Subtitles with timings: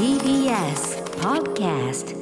[0.00, 2.16] TBS Podcast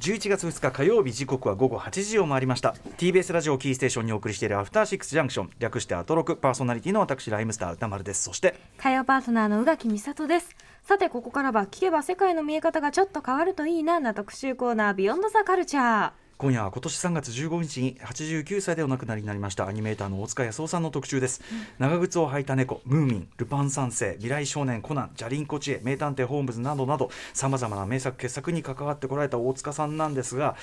[0.00, 2.74] 11月2日火曜日時刻は午後8時を回りました。
[2.96, 5.50] TBS ラジオキーステーションにお送りしているアフターシックスジャンクション。
[5.58, 8.22] 略してアトロクパーソナリティの私ライムスター歌丸です。
[8.22, 10.56] そして火曜パートナーの宇垣美里です。
[10.82, 21.42] さてここからは聞けば世界の見え方がちょっと変わるといいなな特集コーナービヨンドザカルチャー今夜は今年3月15日に89歳でお亡くなりになりましたアニメーターの大塚康夫さんの特集です、
[21.80, 30.54] 長靴を履いた猫ムーミンルパン三世未来少年コナンジャリンコチエ名探偵ホームズなどなどさまざまな名作傑作に関わってこられた大塚さんなんですが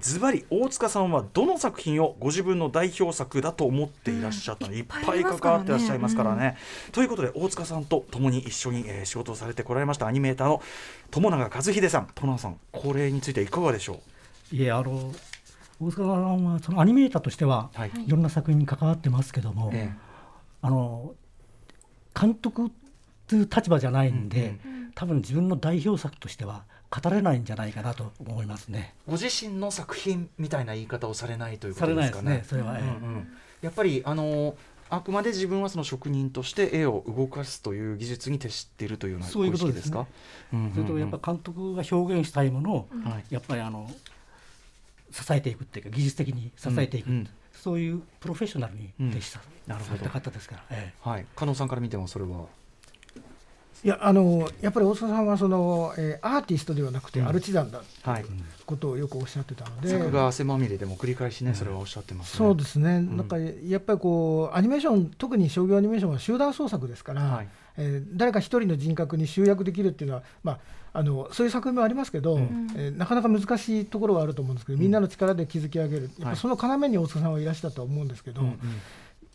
[0.00, 6.56] ズバリ大塚さんはどの作品をご自分の代表作だと思っていらっしゃったの、いっぱい関わってらっしゃいますからね。
[6.92, 10.62] ということで大塚さんと共に一緒に、えー仕事をされてこられましたアニメーターの
[11.10, 12.08] 友永和秀さん。
[12.14, 13.98] 友永さんこれについていかがでしょう？
[14.52, 15.12] いえあの
[15.80, 19.90] 大塚さんはそのアニメーターとしては、はいい、ろんな作品に関わってますけども、え
[20.60, 21.14] あの
[22.18, 22.70] 監督
[23.26, 28.94] という立場じゃないんで、うん多分自分の代表作としては語れないんじゃないかなと思いますね。
[29.06, 32.44] ご自身の作品みたいな言い方をされないということですかねね。。
[32.44, 33.28] それは、ええうんうん
[33.62, 34.56] やっぱりあの
[34.88, 40.06] あくまで自分はその職人として絵を動かすという技術に徹しているというようなそういうことですか。
[40.52, 43.88] うんうんうんそれとやっぱ監督が表現したいものを、はいやっぱりあの
[45.10, 47.28] 支えていくっていうか技術的に支えていく、うんうん。
[47.52, 49.98] そういうプロフェッショナルに徹した、なるほど。
[49.98, 51.08] された方ですから、ええ。
[51.08, 51.26] はい。
[51.36, 52.46] 加納さんから見てもそれは？
[53.82, 57.28] いやあのやっぱり大塚さんはその、えーアーティストではなくてうん。
[57.28, 58.24] アルチザンだはい。
[58.66, 62.38] ことをよくおっしゃってたので、作画汗まみれでも繰り返しねそれはおっしゃってますね。
[62.38, 63.16] そうですね、ん。
[63.16, 70.58] なんかやっぱりこうアニメーション特に商業アニメーションは集団創作ですから、はいえー誰か一人の人格に集約できるっていうのは、まあ、
[70.92, 72.38] あのそういう作品もありますけど、
[72.76, 78.58] えーなかなか難しいところはあると思うんですけど、みんなの力で築き上げる、やっぱその要に大塚さんはいらっしたと思うんですけど、うんうん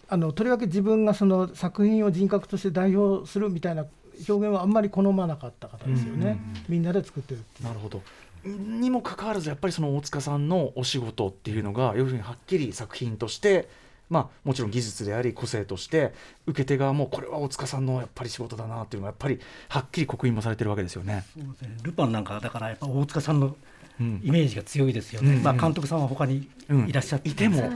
[0.07, 3.85] あのとりわけ自分がその作品を人格として代表するみたいな
[4.27, 7.67] 表現はあんまり好まなかった方ですよね、うんうんうんみんなで作ってるっていう。
[7.67, 8.01] なるほど。
[8.43, 13.67] にもかかわらずやっぱりその大塚さんのお仕事っていうのが要するにはっきり作品として。
[14.09, 16.13] まあ、もちろん技術であり個性として
[16.45, 19.39] 受け手側もこれは大塚さんのやっぱり仕事だなっていうのがやっぱり
[19.69, 21.25] はっきり刻印もされてるわけですよね。
[21.33, 23.55] そうですねルパンなんかだからやっぱ大塚さんの
[23.99, 24.21] うん。
[24.23, 26.49] イメージが強いですよね、うんまあ、監督さんは他に
[26.87, 27.71] いらっしゃって、いてもはい。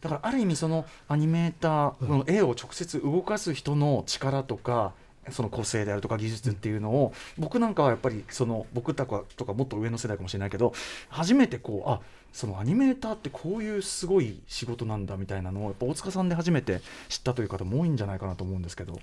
[0.00, 4.92] だからある意味そのアニメーター、この絵を直接動かす人の力とか
[5.30, 10.74] その個性であるとか技術っていうのを、僕なんかはやっぱりその僕とかとかもっと上の世代かもしれないけど
[11.08, 12.00] 初めてこうあ
[12.34, 18.98] そのアニメーターってこういうすごい仕事なんだみたいなのをやっぱ大塚さんで初めて知ったという方も多いんじゃないかなと思うんですけど。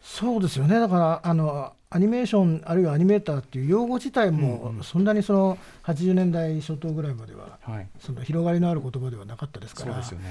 [0.00, 10.24] そうですよねだからあのアニメーションあるいはアニメーターっていう用語自体もんそんなにその80年代初頭ぐらいまでははい、その広がりのある言葉ではなかったですからそうね。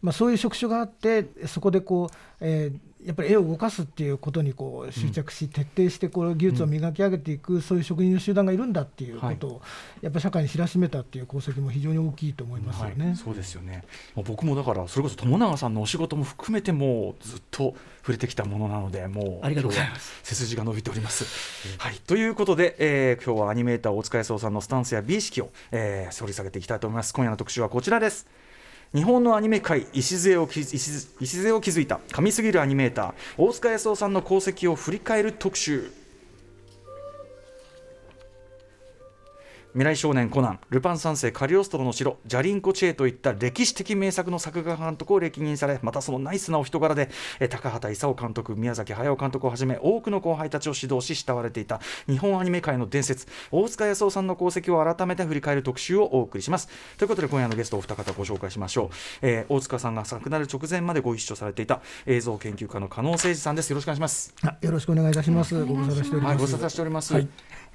[0.00, 9.62] まあ、そういう職種があってそこでこう、えーやっぱり絵を動かすっていうことにこう執着し、徹底してこう技術を磨き上げていく、そういう職人の集団がいるんだっていうことを、
[10.02, 13.06] やっぱり社会に知らしめたっていう功績も非常に大きいと思いますよね。
[13.06, 13.82] はい、そうですよね。
[14.14, 21.24] 僕もだからそれこそ友永さんのお仕事も含めてもうずっと触れてきたものなので、もうありがとうございます背筋が伸びております。
[21.78, 27.14] はい、ということで、えー今日はアニメーター大塚康夫さんのスタンスや美意識を、えー、掘り下げていきたいと思います。
[27.14, 28.26] 今夜の特集はこちらです。
[28.94, 35.90] 日本のアニメ界礎を築礎礎を築いた神すぎるアニメーター大塚康夫さんの功績を振り返る特集。
[39.78, 47.08] 未来少年コナン、ルパン三世、カリオストロの城、ジャリンコチェといった歴史的名作の作画監督を歴任され、またそのナイスなお人柄で、
[47.38, 56.68] えー高畑勲監督、宮崎駿監督をはじめ、多くの後輩たちを指導し、慕われていた日本アニメ界の伝説、大塚康夫さんの功績を改めて振り返る特集をお送りします。
[56.96, 58.96] ということで、今夜のゲストお二方ご紹介しましょう。
[59.22, 63.70] えー大塚さんが亡くなる直前までご一緒されていた映像研究家の加納誠司さんです。
[63.70, 64.34] よろしくお願いします。
[64.42, 65.64] あよろしくお願いいたします。
[65.64, 66.50] ご無沙汰しておりはい、ます。
[66.50, 67.14] ご無沙汰しております。
[67.14, 67.28] はい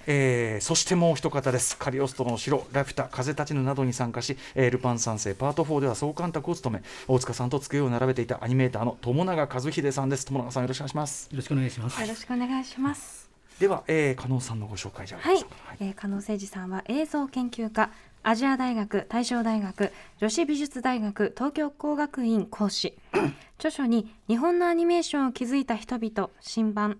[0.08, 1.78] えーそしてもう一方です。
[1.78, 10.26] カリオストロの城、ラピュタ、風立ちぬなどに参加し、えールパン三世パート4では総監督を務め、大塚さんと机を並べていたアニメーターの友永和秀さんです。
[10.26, 11.30] 友永さんよろしくお願いします。
[11.32, 12.02] よろしくお願いします。
[12.02, 13.30] よろしくお願いします。
[13.60, 15.70] では、えー、加納さんのご紹介じゃあはいりましょうか。
[15.70, 17.92] はいえー加納誠司さんは映像研究家、
[18.24, 22.98] アジア大学、大正大学、女子美術大学、東京工学院講師。
[23.60, 27.00] 著書に日本のアニメーションを築いた人々、新版、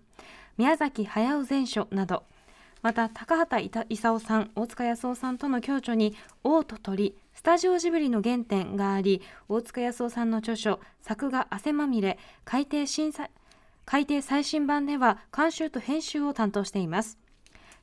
[0.58, 2.24] 宮崎駿全書など、
[2.84, 13.30] また高畑勲さん、大塚康夫さんとの共著に王と鳥、スタジオジブリの原点があり、大塚康夫さんの著書、作画汗まみれ、改訂審査
[13.86, 17.18] 改訂最新版では監修と編集を担当しています。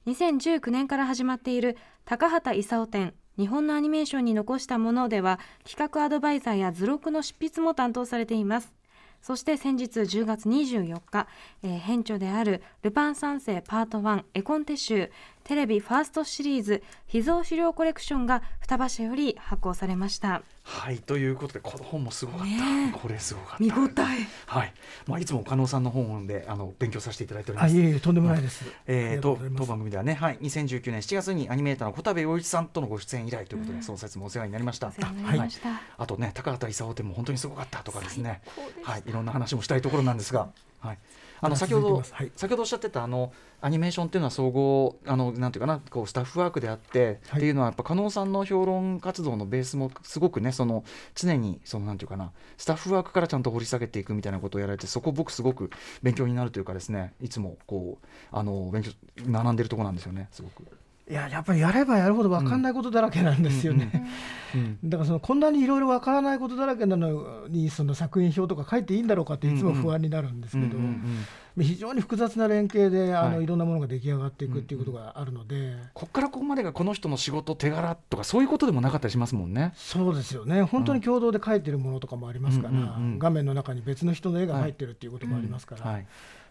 [0.07, 5.39] 2019年から始まっている高畑勲展日本のアニメーションに残したものでは
[5.69, 8.73] 企画アドバイザーや図録の執筆も担当されています
[9.23, 11.27] そして先日10月24日、
[11.63, 15.11] えー編著である「ルパン三世パート1絵コンテ集
[15.45, 20.43] テレビファーストシリーズ秘蔵資料コレクション」が双葉社より発行されました。
[20.63, 22.99] はいということでこの本もすごかった、ねえ。
[22.99, 23.65] これすごかった。
[23.65, 24.29] 見応え。
[24.47, 24.75] はい、
[25.07, 27.73] まあ、いつも加納さんの本であの勉強させていただいております。
[27.73, 28.65] あいえいえとんでもないです。
[28.87, 34.89] えー、と当番組ではね、はい、2019年7月にアニメーターの小田部陽一さんとのご出演以来ということで、その説もお世話になりました。
[34.89, 38.43] お世話になりました、あとね、高畑勲展も本当にすごかったとかですね。
[38.85, 40.51] はい、いろんな話もしたいところなんですが。
[40.81, 40.99] はい。
[41.41, 42.31] あの先ほど、はい。
[42.37, 47.41] 先ほどおっしゃってたあのアニメーションっていうのは総合あのなんていうかなこうスタッフワークであって、はい。
[47.41, 50.85] っていうのはやっぱ加納さんの評論活動のベースもすごくねその
[51.15, 55.71] 常にそのなんていうかなスタッフワークからちゃんと掘り下げていくみたいなことをやられてそこ僕すごく
[56.03, 60.65] 勉強になるというかですねいつもこうあの勉強学んでるところなんですよねすごく。
[61.11, 64.09] いややっぱりやればやるほど分かんないことだらけなんですよね。
[64.55, 64.79] うん。
[64.85, 71.27] だからそのこんなにいろいろ分からないことだらけなのにその作品表とか書いていいんだろうかっていつも不安になるんですけど、うんうんうん
[71.59, 79.73] 非常に複雑な連携であの、はいい、ろんなものが出来上がっていくっていうことがあるので、こっからここまでがこの人の仕事手柄とかそういうことでもなかったりしますもんね。
[79.75, 80.63] そうですよね。
[80.63, 82.87] 本当に共同で書いてるものとかもありますから、うんうんう
[83.17, 86.07] ん画面の中に別の人の絵が入ってるっていうこともありますから、はい、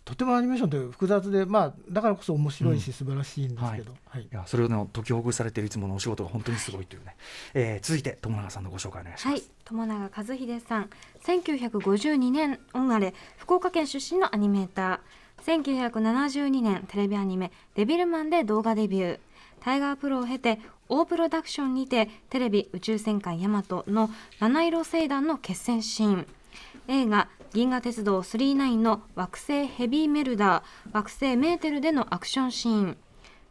[0.09, 4.23] とてもアニメーションって複雑で、まあ、だからこそ面白いし素晴らしいんですけど、はい。
[4.23, 4.27] い。
[4.31, 7.15] やそれをね解きほぐされているいつものお仕事が本当にすごいというね、
[7.53, 9.35] えー、続いて友永さんのご紹介お願いします。
[9.35, 10.89] はい、友永和秀さん、
[11.23, 14.99] 1952年生まれ、福岡県出身のアニメーター。
[15.45, 19.19] 1972年テレビアニメ「デビルマン」で動画デビュー。
[19.61, 24.09] タイガープロを経て大プロダクションにてテレビ「宇宙戦艦ヤマト」の
[24.39, 26.27] 七色星団の決戦シーン。
[26.87, 32.97] 映画「銀河鉄道99」の惑星ヘビーメルダー惑星メーテルでのアクションシーン。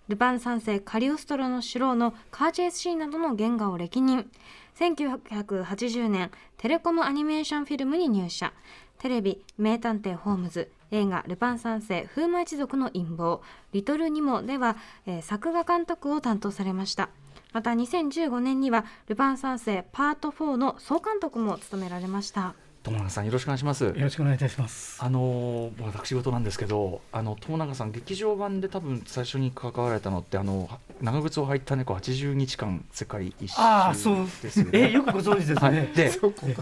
[0.07, 4.31] ルパン三世カリオストロの城のカーチェイスシーンなどの原画を歴任。
[4.79, 8.53] 1980年テレコムアニメーションフィルムに入社。
[8.99, 13.41] テレビ「名探偵ホームズ」映画「ルパン三世風魔一族の陰謀」
[13.73, 17.11] 「リトルニモ」では、えー作画監督を担当されました。
[17.53, 22.55] また2015年には「ルパン三世パート4」の総監督も務められました。
[22.85, 23.85] 友永さんよろしくお願いします。
[23.85, 25.03] よろしくお願いいたします。
[25.03, 30.71] あのー私事なんですけど、あの友永さん劇場版で多分最初に関わられたのってあの
[31.03, 34.71] 長靴を履いた猫80日間世界一周ああ、そうですよね。
[34.91, 35.93] え、よくご存知ですはい、ね。
[35.95, 36.11] で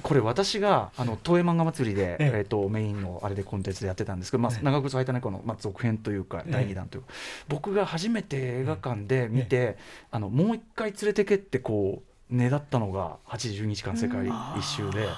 [0.03, 7.09] これ私があの東映漫画祭りで、えええー、とメインのあれでコンテンツでやってたんですけど、まあええ長靴履いた猫の、まあ、続編というかええ第2弾というか、
[7.49, 9.77] 僕が初めて映画館で見て、
[10.11, 14.27] あのもう一回連れてけってこうねだったのが80日間世界
[14.59, 15.09] 一周で。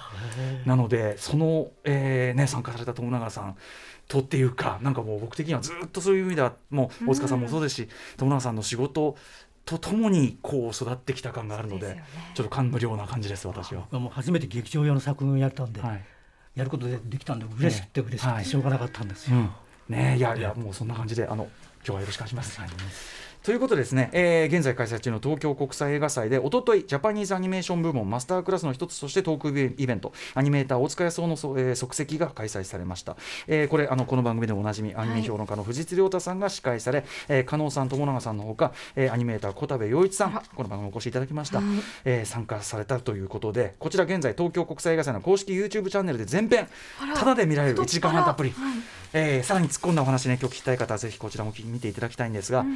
[0.64, 3.56] なのでその、えーね、参加された友永さん
[4.06, 9.16] とっていうかなんかもう僕的にはずっとそういう意味ではもう大塚さんもそうですし、友永さんの仕事
[9.64, 12.04] とともにこう育ってきた感があるのでね。
[12.34, 13.86] ちょっと感無量な感じです私は。
[13.90, 16.04] もう初めて劇場用の作品をやったんで、はい。
[16.54, 19.36] やることでできたんで嬉しくて嬉しくはいてしょうがなかったんですよ。
[19.36, 19.50] うん、
[19.88, 22.60] ねえいやいやもうそんな感じであの今日はよろしくお願いします。
[23.48, 33.16] ということでですね、えー現在開催中の東京国際映画祭でおとといジャパニーズアニメーション部門マスタークラスの一つとしてトークイベントアニメーター大塚康夫のそ、えー即席が開催されました、
[33.46, 41.62] えーこれあのこの番組でもおなじみアニメ評論家の藤津亮太さんが司会され、えー加納さん友永さんのほか、えーアニメーター小田部陽一さんこの番組お越しいただきました、
[42.04, 46.68] えー参加されたということでこちら現在東京国際映画祭の公式 YouTube チャンネルで全編
[47.16, 48.52] ただで見られる1時間半たっぷり、
[49.14, 52.66] えーさらに突っ込んだお話ね今日聞きたい方はぜひこちらも見ていただきたいんですが、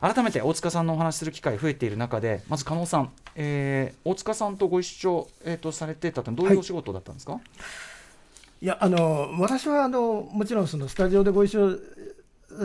[0.00, 7.40] 改めて大塚さんのお話しする機会増えている中でまず加納さん、えー大塚さんとご一緒、えー、とされてたってどういうお仕事だったんですか、
[8.60, 11.78] いやあの私はあのもちろんそのスタジオでご一緒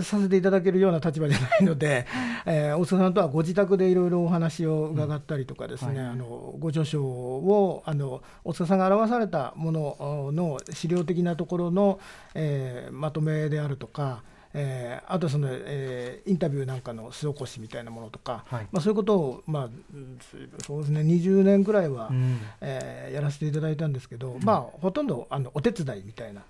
[0.01, 2.07] させていただけるような立場じゃないので、
[2.45, 6.07] えー大塚さんとはご自宅でいろいろお話を伺ったりとかですね、うんはい。
[6.07, 11.99] あのご著書をあの大塚さんが表されたものの資料的なところの、
[12.33, 14.23] えーまとめであるとか、
[14.53, 18.67] えーあとその、えーインタビューなんかの巣起こしみたいなものとか、はい。
[18.71, 19.67] まあ、そういうことを、まあ、う
[19.97, 20.19] ん
[20.65, 22.39] そうですね20年くらいは、うん。
[22.61, 26.41] えーやらせていただいたんですけど、まあほとんどあのお手伝いみたいな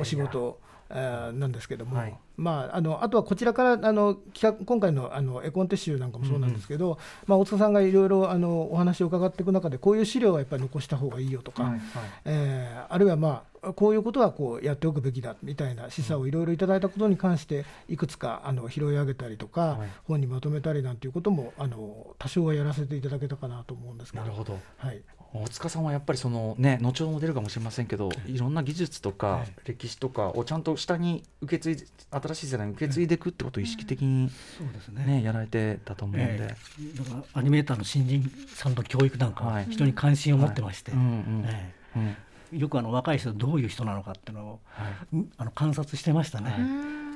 [0.00, 0.58] お仕事
[0.90, 2.14] えーなんですけども、はい。
[2.36, 11.80] まあ、あのあとはこちらからあの企画今回のあの絵コンテ集なんかもそうなんですけど、まあ、大塚さんがいろいろあのお話を伺っていく中でこういう資料はやっぱり残した方がいいよとか、はいはい。
[12.26, 19.88] えーあるいは、まあ、こういうことはこうやっておくべきだみたいな示唆をいろいろいただいたことに関していくつかあの拾い上げたりとか、はい。
[20.04, 24.24] 本にまとめたりなんていうこともあの多少はやらせていただけたかなと思うんですけど。
[24.24, 24.58] なるほど。
[24.78, 25.00] はい。
[25.34, 28.36] 大塚さんはやっぱりそのね後ほども出るかもしれませんけどい。
[28.36, 29.54] ろんな技術とかはい。
[29.64, 34.28] 歴史とかをちゃんと下に受け継いで新しい世代に受け継いでいくってことを意識的に
[34.58, 35.04] そうですね。
[35.06, 36.98] ねやられてたと思うんで、ええ。
[36.98, 39.66] だからアニメーターの新人さんの教育なんかははい。
[39.70, 41.74] 非常に関心を持ってまして、うんうんえ。
[41.96, 42.16] うん
[42.52, 46.50] よくあの若い人どういう人なのかっていうのを、はい、あの観察してましたね。
[46.50, 46.56] は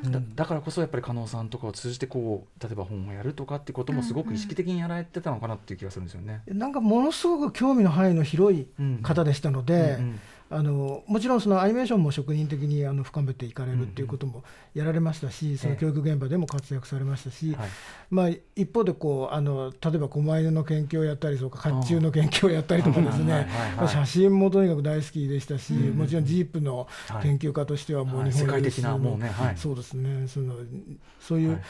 [0.08, 0.10] い。
[0.10, 6.42] だだからこそやっぱり加納さんとかを通じてこう例えば本をやるとかってこともすごく意識的にやられてたのかなっていう気がするんですよね。
[6.46, 8.66] なんかものすごく興味の範囲の広い
[9.02, 17.56] 方でしたので、うんうんうんあのもちろんそのアニメーションも職人的にあの深めていかれるっていうこともやられましたし、その教育現場でも活躍されましたし、
[18.10, 23.48] まあ、一方でこうあの例えば狛犬の研究をやったりとか甲冑の研究をやったりとかですね
[23.88, 26.86] 写真もとにかく大好きでしたし、もちろんジープの
[27.22, 30.54] 研究家としてはもう日本的なもうね、そうですねその
[31.20, 31.60] そういう、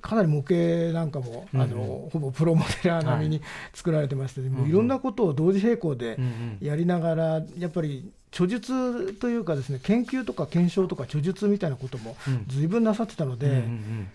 [0.00, 3.42] かなり模型なんかも、あのほぼプロモデラー並みに
[3.74, 6.18] 作られてまして、もういろんなことを同時並行で
[6.60, 13.64] やりながら、やっぱり著述というかですね研究とか検証とか著述みたいなことも随分なさってたので、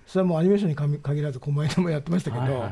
[0.08, 2.70] それはもうアニメーションに限らず狛犬もやってましたけど。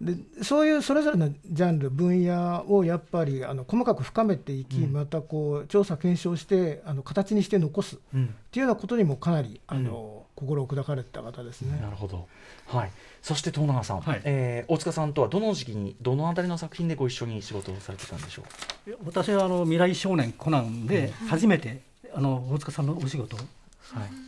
[0.00, 8.20] でそういうそれぞれのジャンル分野をやっぱりあの細かく深めていき、またこう調査検証してあの形にして残すってい
[8.56, 11.78] うようなことにもかなりあの、心を砕かれた方ですね。
[11.80, 12.26] なるほど。
[12.66, 12.90] はい。
[13.22, 18.42] そして東永さん、はい、えー、大塚さんとはどの時期にどのあたりの作品でご一緒に仕事をされてたんでしょ
[18.86, 18.96] う？
[19.06, 21.80] 私はあの未来少年コナンで初めて、
[22.12, 23.38] あの大塚さんのお仕事を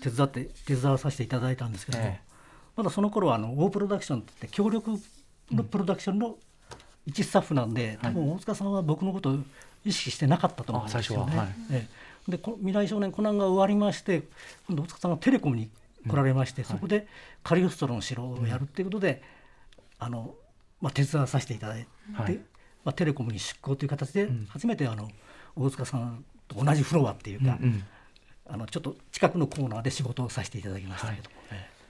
[0.02, 2.20] 手伝って、手伝わさせていただいたんですけども、え
[2.76, 4.98] まだその頃はあのオープロダクションって協力
[5.50, 6.36] のプロダクションの
[7.06, 9.38] 一スタッフなんで、多分大塚さんは僕のことを
[9.84, 11.36] 意識してなかったと思うんですよね。
[11.36, 11.44] は。
[11.44, 11.88] い、え
[12.28, 14.22] え、で未来少年コナンが終わりまして
[14.66, 15.70] 今度大塚さんがテレコムに
[16.08, 17.06] 来られまして、そこで
[17.44, 19.22] カリオストロの城をやるっていうことで、
[19.98, 20.34] あの
[20.80, 21.88] まあ、手伝わさせていただいて、
[22.84, 25.08] まあ、テレコムに出向という形で初めてあの
[25.54, 27.58] 大塚さんと同じフロアっていうか、
[28.48, 31.30] あのちょっと近くのコーナーで仕事をさせていただきましたけど。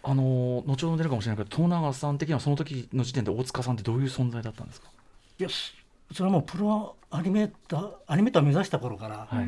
[0.09, 4.89] あの後ほど出るかもしれないけど東永さん的にはその時の時点で大塚さんってどういう存在だったんですか？
[5.41, 5.49] いや
[6.13, 9.47] それはもうプロアニメーターアニメーターを目指した頃から、はい、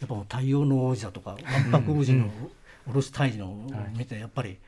[0.00, 2.28] やっぱ太陽の王子だとかわんぱく王子の
[2.90, 4.58] 卸大事のを見てやっぱり、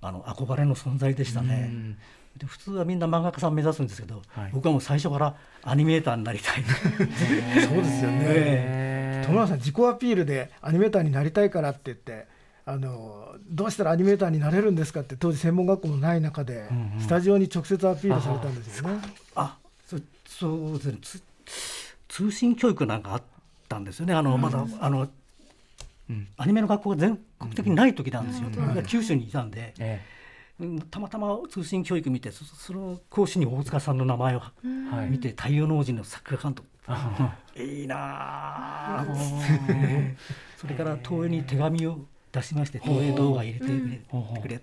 [0.00, 1.70] あの憧れの存在でしたね。
[2.38, 6.64] で普通はみんな漫画家さん目指すんですけど、はい、僕はもう最初からアニメーターになりたい。
[6.64, 9.22] そうですよね。
[9.26, 12.26] 友永さん自己アピールでアニメーターになりたいからって言って
[12.64, 19.00] あのどうしたらアニメーターになれるんですかって当時専門学校もない中で、うんうん、スタジオに直接アピールされたんですよね。
[19.34, 21.22] あそそうですね。
[22.08, 23.22] 通信教育なんかあっ
[23.68, 24.14] たんですよね。
[24.14, 25.08] あの、うん、まだあの
[26.36, 30.02] アニメの学校が全国的にない時なんですよ、うん、九州にいたんで、え
[30.60, 34.42] え、たまたま通信教育見てその講師に大塚さんの名前を
[35.08, 36.68] 見て、太陽の王子の作画監督、
[37.56, 39.06] いいなあ
[40.58, 42.00] それから東映に手紙を
[42.32, 43.66] 出しまして東映動画入れて
[44.40, 44.60] くれ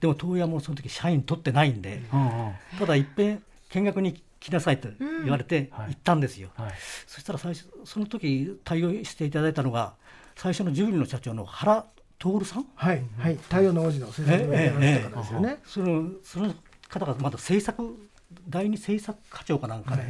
[0.00, 2.02] でも東映はもうその時社員取ってないんで
[2.78, 6.48] ただいっぺん見学に来なさいと言われて行ったんですよ、
[7.06, 9.92] そしたら最初その時対応していただいたのが
[10.34, 11.84] 最初のジブリの社長の原
[12.18, 12.66] 徹さん？
[12.74, 13.02] はい。
[13.18, 13.36] はい。
[13.36, 16.54] 太陽の王子の先生をやられた方ですよね、そのその
[16.88, 18.08] 方がまだ制作
[18.48, 20.04] 第二制作課長かなんかで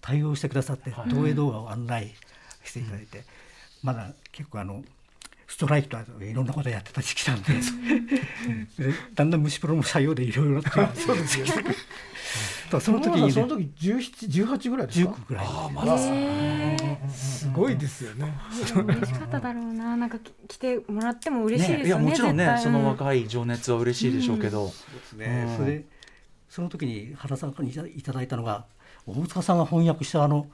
[0.00, 2.14] 対応してくださって、東映動画を案内
[2.64, 3.24] していただいて、
[3.82, 4.84] まだ結構あの
[5.50, 7.52] ストライキとかいろんなことやってた時期なんで、
[9.14, 11.52] だんだん虫プロも採用でいろいろそうですよね
[12.80, 15.16] その時に、ね、その時17、18ぐらいですか？
[15.28, 15.44] ぐらい。
[15.44, 15.98] あまだ
[17.08, 18.32] すごいですよね。
[18.84, 19.96] 嬉しかっただろうな。
[19.96, 22.04] なんか来てもらっても嬉しいですよね。
[22.04, 24.68] いやもちろんね、その若い情熱は嬉しいでしょうけど。
[24.68, 25.56] そうですね。
[25.58, 25.84] それ
[26.48, 28.66] その時に原さんからいただいたのが
[29.04, 30.46] 大塚さんが翻訳したあの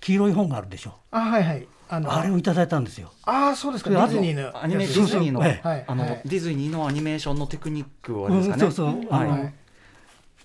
[0.00, 0.96] 黄色い本があるでしょ。
[1.12, 1.68] あはいはい。
[1.92, 3.10] あのあれをいただいたんですよ。
[3.24, 3.90] ああそうですか。
[3.90, 4.62] ディズニーの。
[4.62, 8.60] アニメディズニーの、あのディズニーのアニメーションのテクニックをあれですかね。
[8.60, 9.06] そうそう。
[9.10, 9.50] あの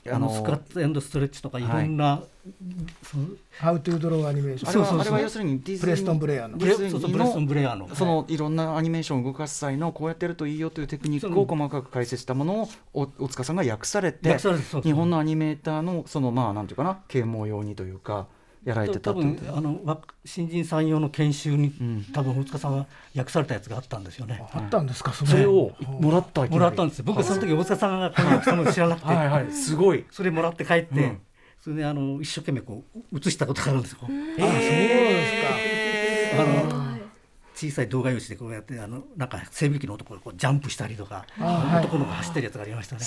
[0.08, 2.22] あのスクラッツエンドストレッチとかいろんな、
[3.58, 5.00] ハウトゥードローアニメーションそうそう。
[5.00, 6.58] あれは要するにディズニープレストンブレアの。
[6.58, 7.94] プレストンブレアの。
[7.96, 14.38] そのいろんなアニメーションを動かす際のこうやってやるといいよというテクニックを細かく解説したものをお大塚さんが訳されて
[14.84, 17.00] 日本のアニメーターのそのまあなんていうかな。
[17.08, 18.28] 啓蒙用にというか
[18.66, 24.44] やられてた多分あの新人さん用の研修に、うん、多分大塚さんが訳されたやつがあったんですよね。
[24.52, 25.14] あったんですか？
[25.14, 25.72] それを？
[26.02, 29.08] もらったもらったんです僕その時大塚さんがこの訳したの知らなくて。
[29.08, 30.06] はい、はい、すごい。
[30.10, 31.22] それもらって帰って、うん、
[31.62, 34.00] それであの一生懸命こう写したことがあるんですよ。
[34.02, 34.26] あそうで
[36.34, 36.42] すか。
[36.42, 36.46] あ
[36.80, 36.85] の
[37.56, 41.86] 小さい動画用紙でこうやってあのなんか整備機の男がこうジャンプしたりとか、はい。
[41.86, 43.02] 男の子走ってるやつがありましたね。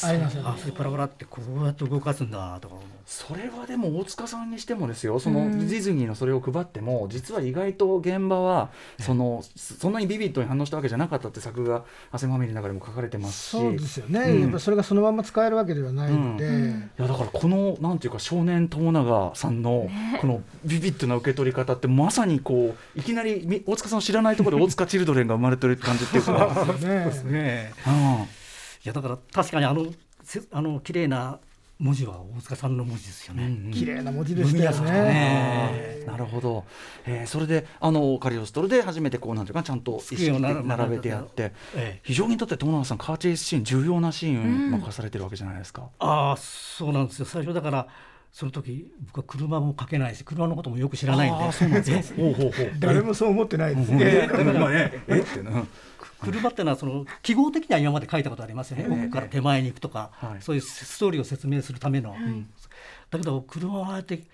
[0.45, 2.87] ああそれパラパラってこうやって動かすんだとか思う。
[3.05, 5.19] それはでも大塚さんにしてもですよ。
[5.21, 13.51] そのディズニーのそれを配っても実は意外と現場はそのそんなにビビッドに反応したわけじゃなかったって作が汗まみれの中でも書かれてますし。
[13.51, 14.41] そうですよね、うん。
[14.43, 19.89] やっぱそれがそのまま使えるわけではないので、いやだからこのなんていうか少年友永さんの
[20.21, 27.31] このビビッドな受け取り方ってまさにこういきなりみ大塚さん知らないところで大塚チルドレンが生まれてる感じっていうか、 ね。
[27.31, 27.95] ねうん。
[27.95, 28.27] い
[28.85, 29.87] やだから確かにあの
[30.23, 31.39] せあの綺麗な
[31.79, 33.45] 文字は大塚さんの文字ですよね。
[33.45, 33.71] うんうん。
[33.73, 34.91] 綺麗な文字でしたよね。
[34.91, 36.05] ね。
[36.07, 36.65] なるほど、
[37.07, 41.53] えーそれであのカリオストロで初めてこうなんていうかちゃんと意識並べてやって。
[41.75, 42.01] ええ。
[42.03, 45.89] 非常にとって友永さんカーチェイスシーン重要なシーン任されてるわけじゃないですか。
[45.99, 47.27] ああそうなんですよ。
[47.27, 47.87] 最初だから
[48.33, 51.53] その時僕は車もかけないし車のこともよく知らないんで。
[51.53, 52.21] そうなんですか。
[52.79, 54.29] 誰もそう思ってないですえね。
[56.21, 59.05] 車っていうのはその記号的には今まで書いたことありますよね、ええ。
[59.07, 60.43] 奥から手前に行くとか、はい。
[60.43, 62.17] そういうストーリーを説明するための、
[63.11, 64.25] だけど車はああやって、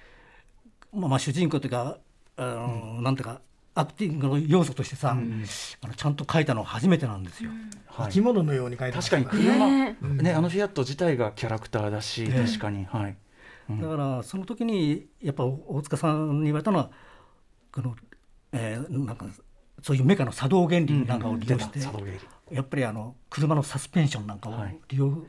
[0.93, 1.99] まあ、まあ主人公というか
[2.37, 3.41] あの、なんていうか
[3.75, 7.51] アクティングの要素としてさ、あのちゃんと書いたのは初めてなんですよ。
[7.87, 8.07] はい。
[8.07, 12.45] 生き物のように書いてま確すかに車、ねねあのフィアット自体がキャラクターだし、ええ。
[12.47, 12.85] 確かに。
[12.85, 13.17] はい。
[13.69, 13.81] うん。
[13.81, 16.91] だからその時にやっぱ大塚さんに言われたのは
[17.73, 17.95] この、
[18.53, 19.27] えーなんか
[19.83, 21.81] そういうメカの作動原理なんかを利用して、
[22.51, 24.79] やっぱりあの車のサスペンションなんかをはい。
[24.89, 25.27] 利用、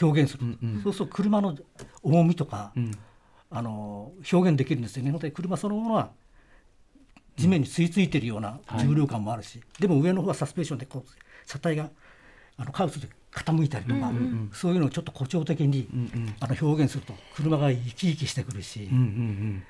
[0.00, 1.56] 表現する、そうすると車の
[2.02, 2.92] 重みとか、うん。
[3.52, 5.10] あの表現できるんですよね。
[5.10, 6.12] ので車そのものは
[7.36, 11.10] 地面に吸い付いてるような重量感もあるし、でも上の方はサスペンションでこう
[11.46, 11.90] 車体が
[12.56, 14.12] あのカウスで傾いたりとか、
[14.52, 16.34] そういうのをちょっと誇張的に、うんうん。
[16.40, 19.62] あの表現すると車が生き生きしてくるし、うんうん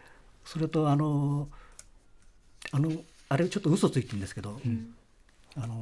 [0.44, 1.48] それとあの
[2.72, 2.90] あの
[3.28, 4.58] あれちょっと嘘ついてるんですけど、
[5.56, 5.74] あの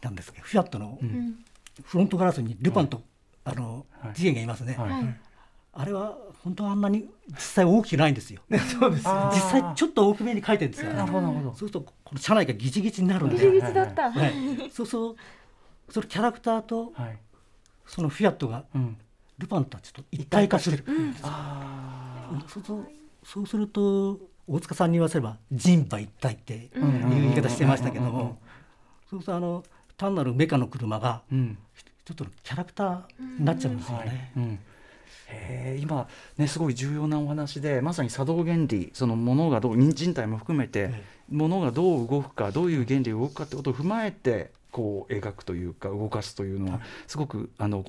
[0.00, 0.98] なんですかフィアットの
[1.84, 3.02] フロントガラスにルパンと、
[3.44, 4.14] あのはい。
[4.14, 4.76] 次元がいますね。
[5.78, 8.40] あれは本当はあんなに実際大きくないんですよ。
[8.80, 9.04] そうです。
[9.34, 11.50] 実際ちょっと大きめに書いてるんですよ、なるほどなるほど。
[11.50, 14.10] そうするとこの車内がギチギチになるんで、ギチギチだった。
[14.10, 14.32] はい、
[14.72, 15.16] そうそう
[15.90, 17.18] そのキャラクターとはい。
[17.86, 18.96] そのフィアットがうん。
[19.38, 20.82] ルパンとはちょっと一体化する、
[21.22, 22.88] あそうそう。
[23.22, 26.70] そうすると大塚さんに言わせれば人馬一体っていう
[27.10, 28.38] 言い方してましたけども
[29.10, 29.64] そうするとあの
[29.96, 31.22] 単なるメカの車があ。
[31.30, 31.58] うん。
[32.04, 34.08] ちょっとキャラクターになっちゃうんですよはい。
[34.08, 34.32] ね。
[34.36, 34.58] うん。
[35.28, 47.82] へえ今ねすごい重要なお話でまさに作動原理そのものがどう人体も含めてえものがどう動くかどういう原理で動くかってことを踏まえてこう描くというか動かすというのはすごくあの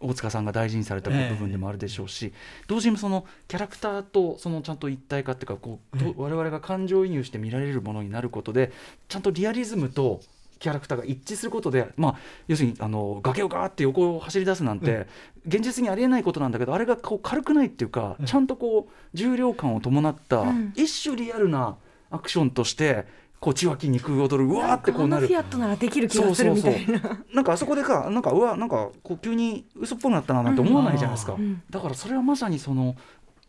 [0.00, 2.32] 大塚さんが大事にされた部分でもあるでしょうし、
[2.66, 8.72] 同時にそのキャラクターとそのちゃんと一体化っていうかこう、と我々が感情移入して見られるものになることで
[9.06, 10.20] ちゃんとリアリズムと
[10.58, 12.16] キャラクターが一致することで、まあ、
[12.48, 15.06] 要するにあの崖をガーって横を走り出すなんて、
[15.46, 20.72] 現実にありえないことなんだけどあれがこう軽くないっていうか、ちゃんとこう重量感を伴った、うん。
[20.74, 21.76] 一種リアルな
[22.10, 23.06] アクションとして
[23.42, 27.00] こう血湧き肉踊るうわーってこうなるあのフィアットならできる気がするみたいな。
[27.34, 32.94] なんかあそこでかなんかうわなんかこう急に嘘っぽくなったななんて思わないじゃないですか、うんだからそれはまさにその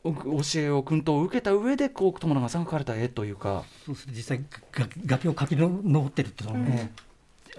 [0.03, 6.91] お教えを訓導を受けた上でこう友永さんが描かれた絵というか、そうすると実際が崖を駆け上ってるっていうのはね、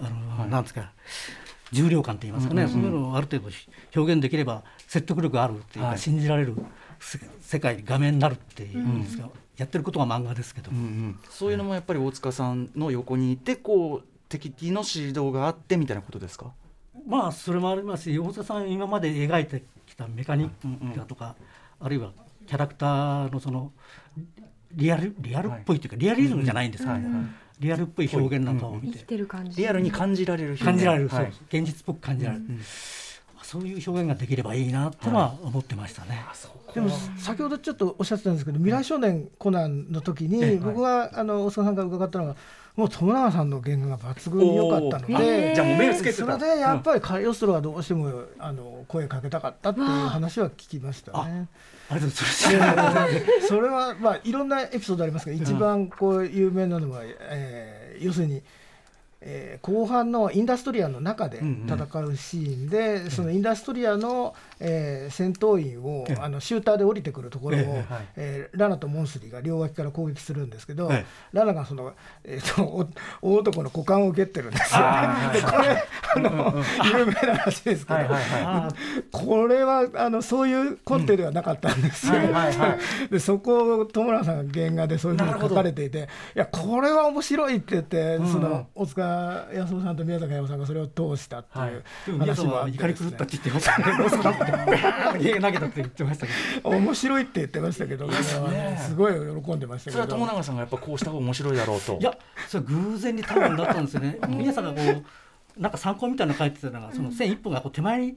[0.00, 0.10] あ
[0.42, 0.90] のなんですか
[1.70, 3.48] 重量感といいますかね、うんうんそういうのをある程度
[3.94, 6.56] 表現できれば説得力あるっていうか、はい信じられる
[7.40, 11.18] 世界画面になるっていうんですか、やってることが漫画ですけど、うんうん。
[11.30, 16.52] そういうのもやっぱり大塚さんの横にいてこう敵の指導があってみたいなことですか？
[17.06, 18.04] まあそれもあります。
[18.04, 21.36] し大田さん今まで描いてきたメカニックだとか、
[21.80, 22.12] あるいは
[22.46, 23.72] キャラクターのその
[24.72, 27.02] リアルリアルっぽいというか、リアリズムじゃないんですけど、はい。
[27.02, 27.12] はい。
[27.60, 29.62] リアルっぽい表現なんかを見て、てる感じ。
[29.62, 31.32] リアルに感じられる感じられる、はい。
[31.48, 32.44] 現実っぽく感じられる、
[33.44, 36.24] そういう表現ができればいいなってのは思ってましたね。
[36.74, 42.36] でも先ほどちょっとおっしゃってたんですけど未来少年コナンの時にええ僕はあの大塚さんから伺ったのが
[42.74, 51.48] もう友永さんの原画が抜群に良かったのでえじゃあもう目をつけてそたれでやっぱりカリオストロはどうしてもあの声かけたかったっていう話は聞きましたね。
[51.90, 53.46] ありがとうございいます。
[53.46, 58.42] それはまあいろんなエピソードありますが一番こう有名なのは、えー要するに、
[59.26, 67.84] えー、後半のインダストリアの中で戦うシーンで、うんうん、そのインダストリアの、えー、戦闘員を、あのシューターで降りてくるところを、え
[68.16, 70.90] えー、ラナとモンスリーが両脇から攻撃するんですけど、
[71.32, 72.88] ラナがその、えーと、
[73.22, 74.86] 大男の股間を蹴ってるんですよ、ね。
[75.32, 75.84] でこれ
[76.16, 76.64] あの、
[76.98, 77.98] 有名な話ですけど、
[79.12, 82.14] これはあのそういうコンテではなかったんですよ。
[83.10, 91.58] でそこを友永さんが原画でそういうふうに書かれていていやこれは面白いって言って、その大塚康夫さんと宮坂駿さんがそれを通したって
[92.10, 94.43] いう話もあって、怒り狂ったって言ってましたね。
[94.52, 96.70] ロスだって投げたって言ってましたけど。
[96.70, 98.14] 面白いって言ってましたけど、ね、
[98.80, 100.02] すごい喜んでましたけど。
[100.02, 101.98] それは友永さんがやっぱこうした方が面白いだろうと。
[102.00, 102.16] いや、
[102.48, 104.18] それ偶然に多分だったんですよね。
[104.28, 105.02] 宮坂がこ
[105.56, 108.16] うなんか参考みたいなの書いてたのが、その線一本がこう手前に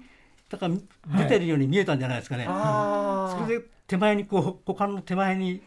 [0.50, 0.76] だから
[1.18, 2.46] 出てるように見えたんじゃないですかね。
[2.46, 5.62] それで手前にこう股間の手前に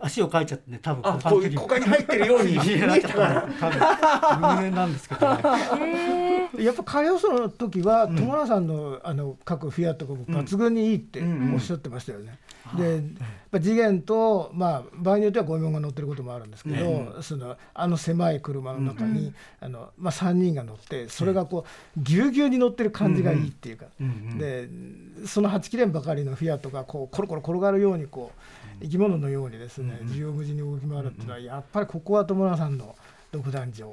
[0.00, 5.42] 足をかいちゃってね多分股間に入ってるように見えたから 多分 有名なんですけどね。
[6.58, 11.22] やっぱカレオソの時は友永さんのあの各フィアットが抜群にいいって
[11.54, 12.38] おっしゃってましたよね。
[12.74, 13.02] で
[13.60, 21.64] 次元と、まあ、場合によってはゴミが乗ってることもあるんですけど、ね、そのあの狭い車の中に、うん、あのまあ、3人が乗ってそれがこ
[21.96, 24.68] うぎゅうぎゅうに乗ってる感じがいいっていうか、うんうん、で
[25.26, 32.94] その8切れんばかりのフィアットがこうコロコロ転がるようにこう生き物のようにですね縦横無尽に動き回るっていうのはやっぱりここは友永さんの。
[33.32, 33.92] 独壇場、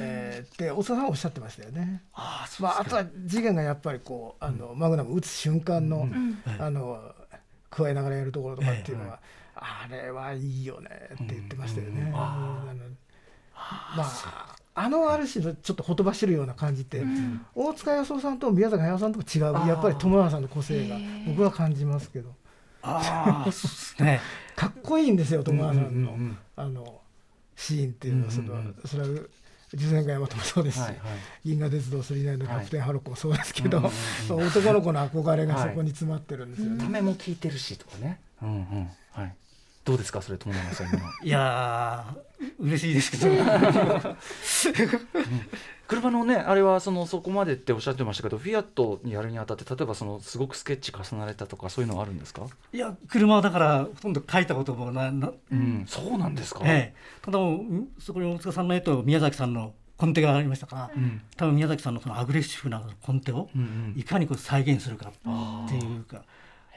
[0.00, 2.02] えー、って大沢さんおっしゃってましたよね。
[2.14, 6.08] あまあ、あとは次元がやっぱりこうあの、マグナム打つ瞬間の、
[6.58, 7.00] あの
[7.70, 9.18] 加えながらやるところとかっていうのは、
[9.54, 12.12] あれはいいよねって言ってましたよね。
[12.14, 12.64] あ
[13.96, 17.02] まああのある種のちょっとほとばしるような感じって、
[17.54, 22.30] 大塚康夫さんと宮坂駿さんとも違うやっぱり友永さんの個性が僕は感じますけど。
[22.80, 24.20] ああそうですね。
[24.54, 26.16] かっこいいんですよ友永さんの、
[26.54, 26.97] あの
[27.58, 28.54] シーンっていうのはその、
[28.86, 29.08] それは
[29.74, 30.98] 実践会山ともそうですし、はいはい、
[31.44, 33.92] 銀河鉄道999のキャプテンハロコもそうですけど、はい
[34.30, 36.82] うんうん、男の子の憧れがそこに詰まってるんですよね。
[36.82, 38.20] ためも聞いてるしとかね。
[38.42, 39.34] うんうんはい。
[39.88, 40.20] どうですか？
[40.20, 40.98] それ友永さん今。
[41.22, 42.14] いや
[42.58, 43.30] 嬉しいですけど。
[45.86, 52.42] 車のねあれはそのそこまでっておっしゃってましたけどフィアットにやるにあたって例えばそのすごくスケッチ重ねたとかそういうのはあるんですか？
[52.74, 57.38] いや車はだからほとんど書いたこともなな、うん、そうなんですか、ええ、ただ
[57.98, 60.76] そこに大塚さんの絵と宮崎さんのコンテがありましたか？
[60.76, 63.48] ら、うん、多分宮崎さんのそのアグレッシブなコンテを
[63.96, 65.12] いかにこう再現するかっ
[65.70, 66.22] ていうか、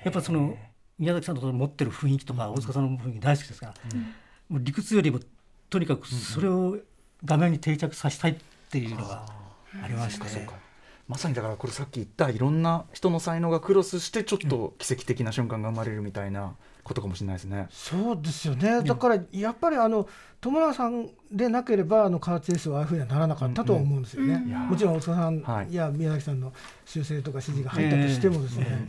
[0.06, 0.56] やっぱその
[1.01, 3.73] 宮崎さんの持ってる雰囲気とか大塚さんの雰囲気大好きですから、
[4.49, 5.19] もう理屈よりも
[5.69, 6.77] とにかくそれを
[7.25, 8.35] 画面に定着させたいっ
[8.69, 9.25] ていうのが
[9.83, 10.47] ありまして、
[11.07, 17.67] まさにだからこれさっき言ったいろんな人の才能がクロスしてちょっと奇跡的な瞬間が生まれるみたいなことかもしれないですね。
[17.71, 18.83] そうですよね。
[18.83, 20.07] だからやっぱりあの
[20.39, 24.35] 友永さんでなければあのカーチェイスはああいうふうにはならなかったと思うんですよね。
[24.35, 24.53] うん。
[24.53, 26.53] うん、もちろん大塚さんや宮崎さんの
[26.85, 28.87] 修正とか指示が入ったとしてもですね。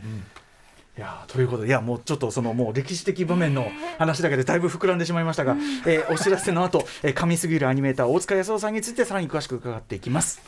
[0.95, 3.65] いやということでいやもうちょっとそのもう歴史的場面の
[3.97, 5.55] 話だけでだいぶ膨らんでしまいましたが、
[5.87, 10.39] えー、お知らせの後、えー、神すぎるアニメーター大塚康夫さんについてさらに詳しく伺っていきます。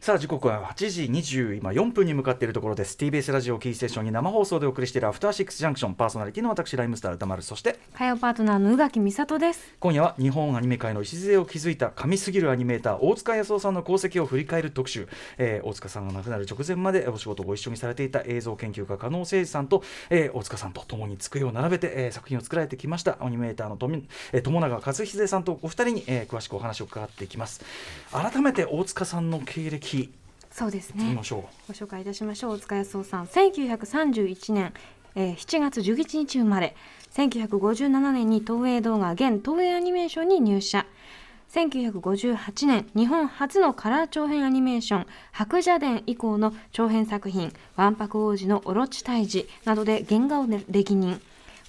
[0.00, 2.96] さあ時刻は8時20今4分に向かっているところです。
[2.96, 5.94] TBS ラジオキーステーションに生放送でお送りしているアフターシックスジャンクション。
[5.94, 7.78] パーソナリティの私ライムスター歌丸そして。
[7.94, 9.74] 火曜パートナーの宇垣美里です。
[9.80, 23.18] 今夜は日本アニメ界の礎を築いた神すぎるアニメーター大塚康夫さんの功績を振り返る特集、えー、大塚さんが亡くなる直前までお仕事をご一緒にされていた映像研究家加納誠司さんと、えー、大塚さんと共に机を並べて、えー、作品を作られてきました。
[23.20, 24.00] アニメーターの友,、
[24.32, 27.64] えー、友永和秀さんとお二人に、えー、詳しくお話を伺っていきます。
[28.12, 29.87] 改めて大塚さんの経歴
[30.50, 31.14] そうですね。
[31.68, 32.52] ご紹介いたしましょう。
[32.54, 33.26] 大塚康夫さん。
[33.26, 34.72] 1931年、
[35.14, 36.74] えー、7月11日生まれ。
[37.12, 40.86] 1957年に東映動画現東映アニメーションに入社。
[41.52, 51.20] 1958年日本初のカラー長編アニメーション「白蛇伝」以降の長編作品「わんぱく王子のオロチ退治」などで原画を歴任。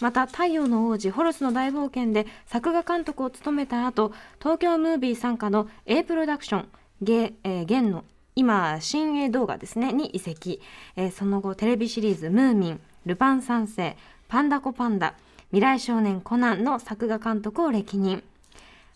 [0.01, 6.69] また「太陽の王子ホルスの大冒険」で作画監督を務めた後東京ムービー傘下の A プロダクション
[7.01, 7.33] 現
[7.89, 8.03] の
[8.35, 10.61] 今新鋭動画ですねに移籍、
[11.15, 15.15] その後テレビシリーズ「ムーミン」「ルパン三世」「パンダコパンダ」
[15.51, 18.23] 「未来少年コナン」の作画監督を歴任。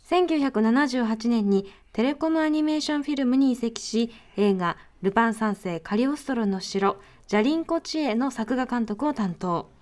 [0.10, 9.73] 1978年にテレコムアニメーションフィルムに移籍し映画「ルパン三世カリオストロの城」「ジャリンコチエ」の作画監督を担当。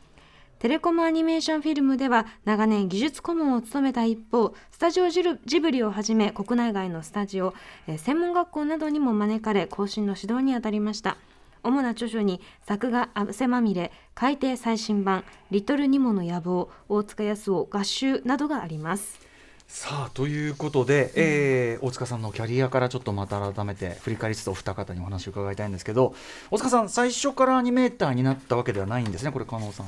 [0.62, 5.24] テレコムアニメーションフィルムでは長年技術顧問を務めた一方スタジオジ
[5.60, 7.56] ブリをはじめ国内外のスタジオ、
[7.88, 11.18] え専門学校などにも招かれ更新の指導にあたりました
[11.64, 19.20] 主な著書に作画汗まみれ海底最新版リトルニモの野望大塚康夫合集などがあります
[19.68, 26.14] さあということで、えー、大塚さんのキャリアからちょっとまた改めて振り返りつつお二方にお話を伺いたいんですけど
[26.52, 29.88] 大塚さん最初からアニメーターになったわけではないんですねこれ加納さん。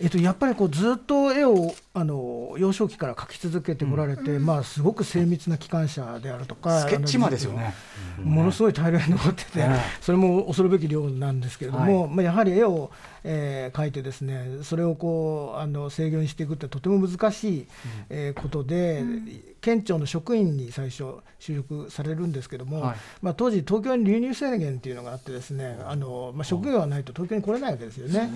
[0.00, 7.74] えっと、やっぱりこうずっと絵をあの幼少期から描き続けてこられて、うん、まあ、すごく精密な機関車であるとかスケッチマですよね。
[8.22, 9.66] ものすごい大量に残ってて、
[10.02, 12.90] それも恐るべき量なんですけれども、はい、まあ、やはり絵を、
[13.28, 17.66] えー、描いてですねそれをこうあの制御にしていくってとても難しい、
[18.08, 28.30] えー、ことで、うん、県庁の職員に最初就職されるんですけども、はい、まあ、当時東京に流入制限っていうのがあってですねあの、まあ、職業がないと東京に来れないわけですよね。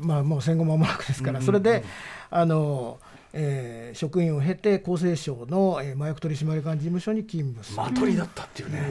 [0.00, 1.84] まあ、もう戦後間もなくですから、それで
[2.30, 2.98] あの
[3.32, 7.76] えー、職員を経て厚生省の、えー、麻薬取締官事務所に勤務する。
[7.76, 8.90] マトリだったっていうね。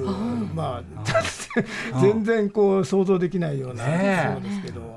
[0.53, 1.03] まあ
[2.01, 3.83] 全然こう想像できないような
[4.33, 4.87] そうですけど、うん、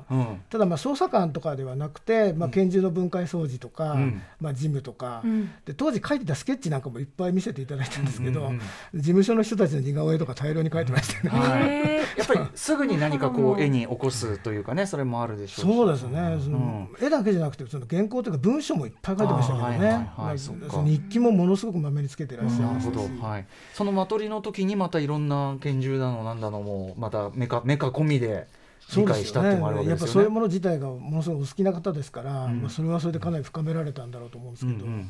[0.48, 8.52] ただまあ捜査官とかではなくて、まあ拳銃の分解掃除とか、うん、まあ事務とか、うん、で当時書いてたスケッチなんかもいっぱい見せていただいたんですけど、
[8.94, 11.30] 事務所の人たちの似顔絵とか大量に書いてましたね。
[11.30, 16.38] はい、やっぱりすぐに何かこう絵に起こすというかねそれもあるでしょうそうですね。
[16.42, 20.10] その絵だけじゃなくてその原稿というか文章もいっぱい書いてましたけどね。
[20.16, 28.46] はい、日記もものすごくまめにつけてらっしゃる、なるほど、はい、そのマトリの時にまたいろんな拳銃だのなんだのもまたメカメカ込みで
[28.96, 34.84] 理解したってもあるわけですよね、ね、やっぱそういうもの自体がものすごくお好きな方ですから、うん、まあ、それはそれでかなり深められたんだろうと思うんですけど。
[34.84, 35.06] うんうんうん。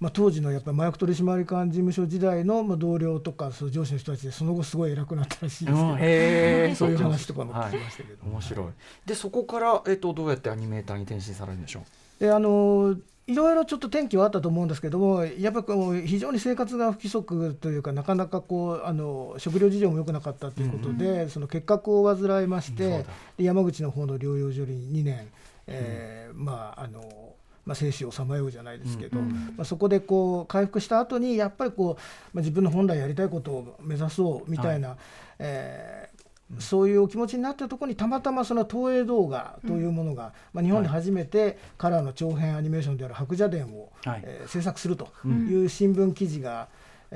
[0.00, 8.66] まあ、当時のやっぱり麻薬取締官事務所時代のまあ同僚とかその上司の人たちでその後すごい偉くなったらしいですけど、そういう話とかも聞きましたけど、はい、面白い。
[9.06, 11.84] でそこから、えっと、どうやってアニメーターに転身されるんでしょ
[12.18, 12.20] う？
[12.20, 21.20] であのいろいろちょっと転機はあったと思うんですけども、やっぱり非常に生活が不規則というか、なかなかこうあの食料事情も良くなかったということで、うん。
[21.20, 23.06] うん、その結核を患いまして、
[23.38, 25.28] うん、山口の方の療養所に2年、
[25.66, 27.34] えー、うん、まああの
[27.64, 29.24] まあ、生死をさまようじゃないですけど、うん。
[29.24, 34.98] うん、まあ、そこでこう回復した後にやっぱりこう、まあ、自分の本来やりたいことを目指そうみたいな、はい、
[35.38, 36.10] え
[36.58, 46.68] そういうお気持ちになったところにたまたまその東映動画というものが、まあ、日本で初めてカラーの長編アニメーションである「白蛇伝」を、はい、えー、制作するという新聞記事が、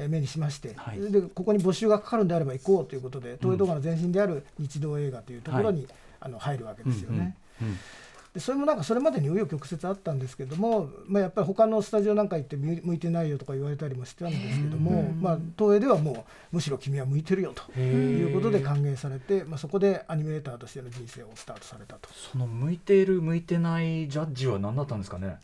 [0.08, 5.88] 目にしまして、はい、でここに募集がかかるんであれば行こうということで東映動画の前身である日動映画というところに、
[6.20, 7.36] あの入るわけですよね。
[7.60, 7.78] うんうんうん
[8.34, 22.08] でそれもなんかそれまでに紆余曲折あったんですけども、まあ、やっぱり他のスタジオなんか行って向いてないよとか言われたりもしてたんですけども、まあ、東映ではもうむしろ君は向いてるよということで歓迎されて、まあ、そこでアニメーターとしての人生をスタートされたと。
[22.32, 25.38] その向いている向いてないジャッジは何だったんですかね？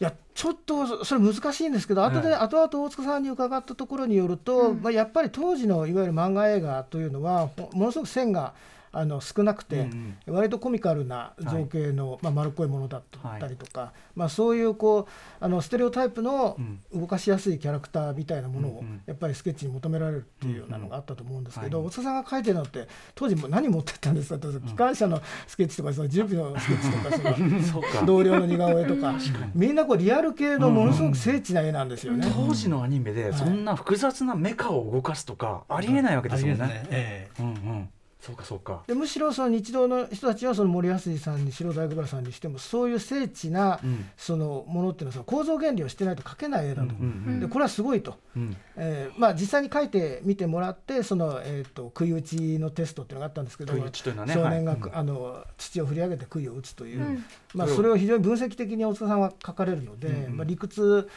[0.00, 8.52] いやちょっとそれ難しいんですけど、後で後々大塚さんに伺ったところによると、うん、まあ、やっぱり当時のいわゆる漫画映画というのはものすごく線が
[8.92, 13.02] あの少なくて、うんうん、割とコミカルな造形の、はい、まあ、丸っこいものだっ
[13.40, 16.58] たりとか、はい、まあ、そういうこうあのステレオタイプの
[16.94, 24.48] 動かしやすいキャラクターみたいなものを、やっぱりスケッチに求められるっていうようなのがあったと思うんですけど、大塚さんが描いてるのって当時も何持ってったんですか？
[24.60, 27.16] 機関車のスケッチとかその準備のスケッチとか
[27.62, 29.14] その 同僚の似顔絵とか。
[29.54, 32.30] みんなこうリアル系のものすごく精緻な絵なんですよね。
[32.34, 36.66] 当時のアニメでそんな複雑なメカを動かすとかありえないわけですよね。
[36.66, 37.42] ねええ。
[37.42, 37.88] うんうん
[38.22, 38.84] そうかそうか。
[38.86, 43.80] でむしろその日道の人たちはその森保さんにしろ大工原さんにしてもそういう精緻な
[44.16, 46.94] そのものっていうのはその構造原理をしてないと描けない絵だと、
[47.40, 54.12] でこれはすごいと、うん、えー、まあ、実際に描いてみてもらってその、えーと、杭打ちのテストっていうのがあったんですけど、ね、少
[54.48, 61.08] 年が、はい、あの土を振り上げて杭を打つという、うん、まあ、それを非常に分析的に大塚さんは書かれるので、うん、まあ、理屈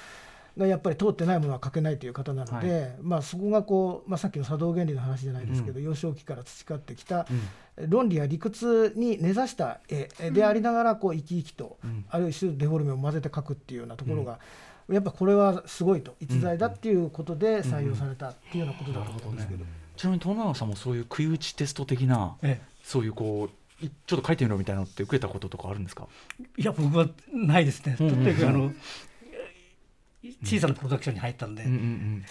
[0.58, 7.28] がやっぱり通ってないものは書けないという方なので、はい、まあ、そこがこう、まあ、さっきの作動原理の話じゃないですけど、うん、幼少期から培ってきた、
[7.88, 14.40] 論理や理屈に根ざした絵でありながらこう生き生きと、うん、ある種デフォルメを混ぜて描くっていうようなところが、
[14.88, 19.66] やっぱこれはすごいと逸材だっていうことで採用されたっていうようなことだと思うんですけど,、
[19.98, 26.08] ちなみに友永さんもそういう食い打ちテスト的な、ええ、そういうこうちょっと書いてみろみたいなのって受けたこととかあるんですか？
[26.56, 27.96] いや僕はないですね。
[27.98, 28.72] とにかくあの
[30.44, 32.26] 小さなプロダクションに入ったんで、うんうんうん、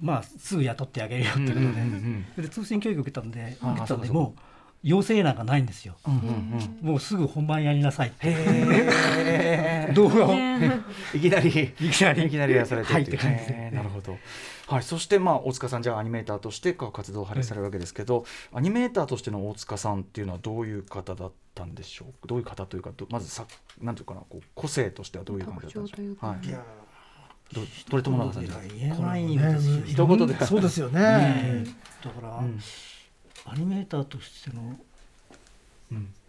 [0.00, 4.40] まあすぐ雇ってあげるよっていうことでうんうんうん、で通信教育受けたんで受けたんでもう
[4.82, 6.20] 要請なんかないんですよ、うんうん
[6.82, 8.34] うん、もうすぐ本番やりなさいって。
[9.94, 10.34] 動画を。
[11.14, 11.48] いきなり。
[11.48, 12.26] いきなり。
[12.26, 14.18] いきなりやされてはいって感じで、なるほど。
[14.66, 22.26] はい、そして、まあ、大塚さんじゃあアニメーターとして活動を発されるわけですけど、アニメーターとしての大塚さんっていうのはどういう方だったんでしょう？
[22.26, 23.46] どういう方というかまずさ
[23.80, 26.16] なんていうかなこう個性としてはどういう感じだったんでしょう？
[26.26, 26.64] はい、いや
[27.52, 27.60] ど
[27.90, 30.44] これ友永さんじゃ言えないんですよ、一言で。
[30.44, 31.64] そうですよね、ね、
[32.04, 32.60] だから、うん、
[33.44, 34.76] アニメーターとしての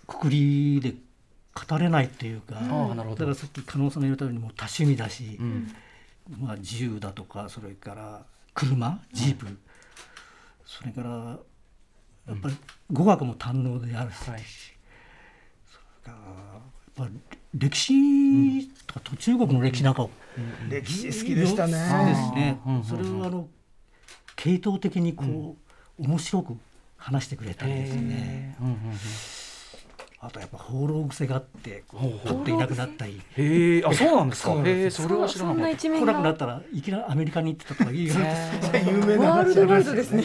[0.07, 0.93] くくりで
[1.53, 2.63] 語れないっていうか、あ
[2.95, 3.15] なるほど。
[3.15, 5.73] だからさっき加納さんが言ったようにもう多趣味だし、うん。
[6.39, 9.45] まあ、銃だとかそれから車ジープ、
[10.65, 11.09] それから
[12.27, 12.55] やっぱり
[12.91, 14.41] 語学も堪能であるし、はい。
[15.69, 16.59] それから
[16.97, 17.19] やっぱり
[17.53, 20.09] 歴史とかと中国の歴史なんかを、
[20.69, 21.73] 歴史好きでしたね。
[21.73, 22.61] そうですね。
[22.65, 22.73] うん。
[22.73, 22.79] うん。
[22.79, 22.83] うん。
[22.85, 23.47] それをあの
[24.35, 25.57] 系統的にこ
[25.99, 26.57] う、面白く
[26.97, 28.63] 話してくれたりですね、へー。
[28.63, 28.71] うん。
[28.71, 28.73] うん。
[28.73, 28.97] うん。
[30.19, 32.11] あとやっぱ放浪癖があってこほう。
[32.25, 33.21] 取っていなくなったり。
[33.37, 34.53] へえあそうなんですか。
[34.65, 36.13] へえそれは知らそんななかっ一面が。
[36.13, 38.15] 来なくなったらいきなりアメリカに行ってたとか言いが
[38.85, 40.23] 有名なワール話ドワイドですね。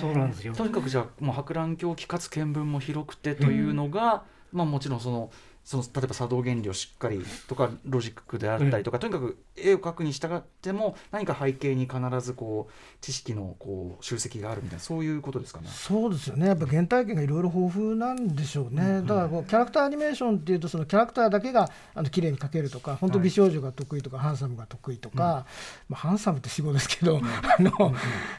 [0.00, 0.54] そうなんですよ。
[0.54, 5.30] とにかくじゃあもう博覧狂気かつ見聞も広くてというのが、まあもちろんその
[5.64, 15.68] その例えば作動原理をしっかりとかロジックであったりとか、とにかく絵を描くに従っても何か背景に必ずこう知識のこう集積があるみたいなそういうことですかね。
[15.72, 25.46] そうですよね、やっぱ原体験がいろいろ豊富なんでしょうね、だからこうキャラクターアニメーションっていうと、そのキャラクターだけがあの綺麗に描けるとか、本当、美少女が得意とか、ハンサムが得意とか、
[25.88, 27.94] まあ、ハンサムって死語ですけど、あの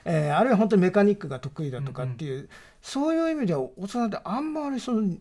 [0.06, 2.50] えーあるいは本当にメカニックが得意だとかっていう、
[2.84, 5.16] そういう意味では、大人ってあんまりその、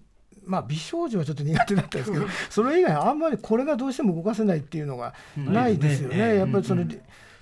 [0.47, 6.85] まあ、美少女はちょっと苦手だったんですけど、 それ以外、あんまりこれがどうしても動かせないっていうのがないですよね、やっぱりその。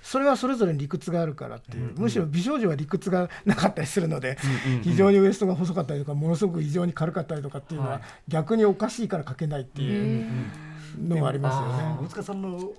[0.01, 4.37] それはそれぞれに理屈があるからっていう、むしろ美少女は理屈がなかったりするので、
[4.81, 10.25] 非常にウエストが細かったりとかものすごく異常に軽かったりとかっていうのは、逆におかしいから書けないっていう
[11.01, 11.97] のがありますよね。
[12.01, 12.73] 大塚さんの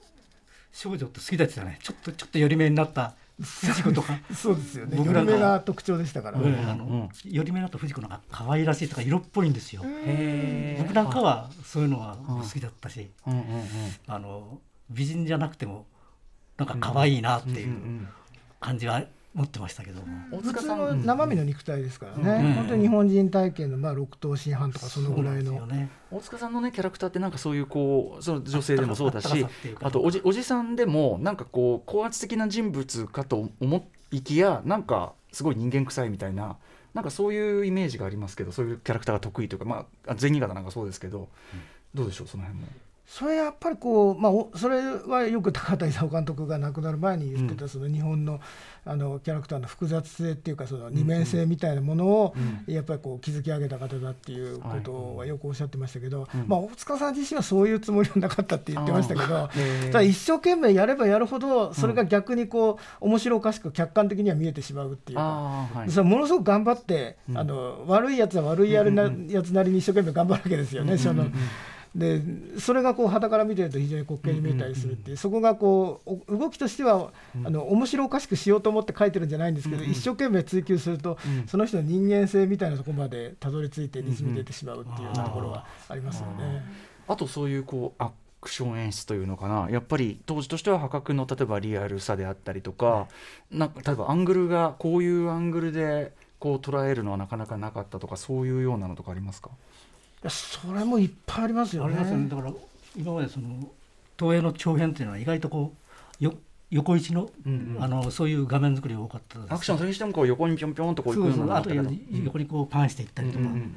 [0.71, 1.79] 少女って好きだったね。
[1.83, 4.19] ちょっとちょっと寄り目になった藤子とか。
[4.35, 4.97] そうですよね。
[4.97, 5.33] 僕なんか。
[5.33, 6.39] 読み目が特徴でしたから。
[6.39, 6.55] うん。
[6.69, 6.79] あうん。
[6.79, 9.83] の寄り目になった藤子のが可愛らしいとか色っぽいんですよ。
[9.83, 13.33] 僕なんかはそういうのは好きだったし、うん。
[13.33, 13.39] うん。
[13.39, 13.69] うん。
[14.07, 15.87] あの美人じゃなくても
[16.57, 18.07] なんか可愛いなっていう
[18.61, 19.03] 感じは
[19.35, 20.01] 持ってましたけど。
[20.01, 20.07] も。
[20.31, 20.79] 普通大塚さん。
[20.79, 22.55] の生身の肉体ですからね、うん。
[22.55, 25.67] 本当に日本人体験のまあ六等身半とかそのぐらいの。
[25.67, 25.91] ね。
[26.11, 29.47] 大塚さんのねキャラクターってなんかそういうこうその女性でもそうだし
[29.83, 36.57] あとおじおじさんでもなんかこう高圧的な人物かと思いきやなんかすごい人間臭いみたいな
[36.95, 41.29] なんかそういうイメージがありますけどそういうキャラクターが得意というかまああ銭形なんかそうですけど、
[41.93, 42.69] どうでしょうその辺も。
[43.07, 48.41] それやっぱりこう、まあ、おそれはよく高畑勲監督が亡くなる前に言ってた、その日本の
[48.87, 52.35] あのキャラクターの複雑性っていうかその二面性みたいなものを
[52.67, 59.49] やっぱりこう築き上げた方だっていうことはよくおっしゃってましたけど、まあ、大塚さん自身はそういうつもりはなかったって言ってましたけど、
[59.87, 65.69] ただ一生懸命やればやるほどそれが逆にこう面白おかしく客観的には見えてしまうっていうか。
[65.89, 70.99] それはものすごく頑張って、あの悪いやつは悪いやるな、やつなりに一生懸命頑張るわけですよね。
[70.99, 71.27] その
[71.95, 72.21] で
[72.59, 77.13] それがこう傍から見てると非常に滑稽に見えたりするっていう、そこがこうお動きとしては、
[77.45, 86.65] あの面白おかしくしようと思って書いてるんじゃないんですけど、一生懸命追求すると、その人の人間性みたいなところまでたどり着いてにじみ出てしまうっていうようなところはありますよね。
[87.07, 89.71] あとそういうこうアクション演出というのかな。
[89.71, 93.07] やっぱり当時としては破格の例えばリアルさであったりとか,、
[93.53, 99.51] なんか例えばアングルがこういうアングルでこう捉えるのはなかなかなかったとかそういうようなのとかありますか？
[99.51, 99.53] い
[100.25, 101.95] やそれもいっぱいありますよね。
[101.95, 102.29] ありますよね。
[102.29, 102.53] だから
[102.97, 103.71] 今までその
[104.19, 105.75] 東映の長編っていうのは意外とこ
[106.21, 106.35] うよ
[106.71, 107.83] 横一の、うんうん。
[107.83, 109.53] あのそういう画面作りが多かったです。
[109.55, 111.91] アクションそれにしてもこう横にぴょんぴょんとこう行くようなあったけど
[112.25, 113.75] 横にこうパンしていったりとか、うんうんうん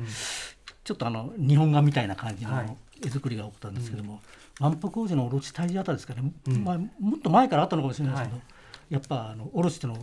[0.84, 2.78] ちょっとあの日本画みたいな感じのはい。
[3.06, 4.22] 絵作りが多かったんですけども、
[4.60, 6.64] 万博王子のオロチ退治あたりですかね、うん。
[6.64, 8.42] まあ、もっと前からあったのかもしれないですけど、は
[8.90, 9.98] やっぱあのオロチとの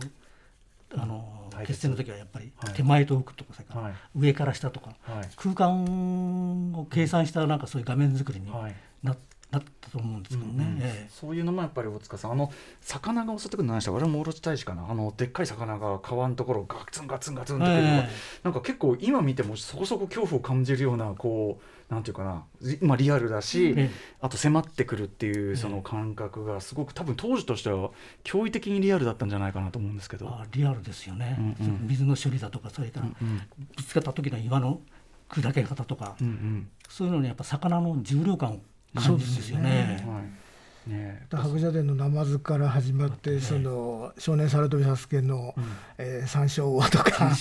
[0.97, 2.73] あの対決決戦の時はやっぱりはい。
[2.73, 3.93] 手前と奥とかそれからはい。
[4.15, 5.29] 上から下とか、はい。
[5.35, 8.75] 空間を計算したなんかそういう画面作りにはい。
[9.03, 9.15] な,、
[9.55, 10.63] なったと思うんですけどね。
[10.63, 11.09] うんうんええ。
[11.09, 14.85] そういうのもやっぱり大塚さんあの魚が襲ってくるの何でしたかあれもオロチ大使かな？
[14.89, 18.09] あのでっかい魚が川のところをガツンガツンガツンってくるのが、ええ。
[18.43, 23.89] なんか結構今見てもそこそこ恐怖を感じるようなこうなんていうかな、じまあ、リアルだし、ええ。
[24.21, 27.91] あと迫ってくるっていうその感覚がすごく多分当時としては
[28.23, 30.27] 驚異的にリアルだったんじゃないかなと思うんですけど。
[30.27, 31.87] あリアルですよね、うんうん。
[31.87, 33.41] 水の処理だとかそれからうん
[33.75, 34.81] ぶつかった時の岩の
[35.29, 36.69] 砕け方とか、うんうん。
[36.89, 38.59] そういうのにやっぱ魚の重量感を
[38.95, 40.03] 感じるんですよね。
[40.07, 40.45] はい。
[40.89, 41.21] ね。
[41.31, 45.53] え白蛇伝のナマズから始まって、その少年猿飛びサスケの、
[45.97, 47.31] えー、山椒王とか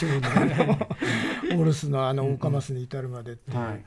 [1.57, 3.85] オルスのあのオオカマスに至るまでっていう、はい。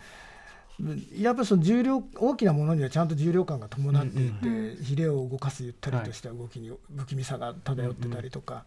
[1.19, 8.63] やっぱりその重量大きなものにはちゃんと重量感が伴っていて、ヒレを動かすゆったりとした動きに不気味さが漂ってたりとか、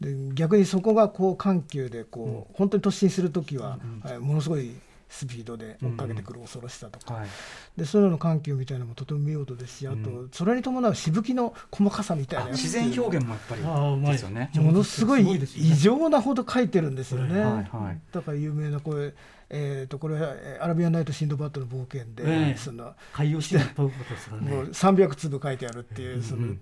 [0.00, 4.74] で逆にそこがこう緩急でこう、本当に突進する時は、はいものすごい
[5.10, 7.28] スピードで追っかけてくる恐ろしさとか、はい。
[7.76, 9.78] でそういうのの緩急みたいなのもとても見事です。
[9.78, 14.12] しあと、それに伴うしぶきの細かさみたいな自然表現もやっぱりああうまい。
[14.12, 14.50] ですよね。
[14.54, 17.40] ものすごい異常なほど書いてるんですよね。
[17.40, 19.12] はいはいだから有名なこれ
[19.52, 24.48] えー、とこれはアラビアンナイト・シンドバッドの冒険で、えー、その海洋して飛ぶことですからね。
[24.48, 26.60] もう300粒書いてあるっていうその、うんうん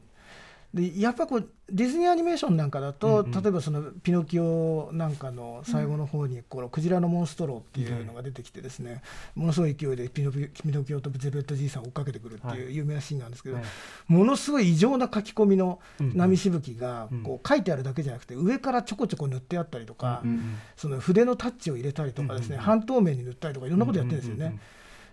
[0.75, 9.03] でやっぱこうディズニーアニメーションなんかだと、うんうん、例えばそのピノキオなんかの最後の方にこのクジラのモンストロっていうのが出てきてですね、
[9.37, 13.65] うん、ものすごい勢いでピノピノキオとゼルベットじいさんを追っかけてくるっていう有名なシーンなんですけど、はい、
[14.09, 24.45] ものすごい異常な書き込みの波しぶきがこう書いてあるだけじゃなくて上からちょこちょこ塗ってあったりとか、うんうん、その筆のタッチを入れたりとかですね、半透明に塗ったりとかいろんなことやってるんですよね。
[24.45, 24.61] うんうんうん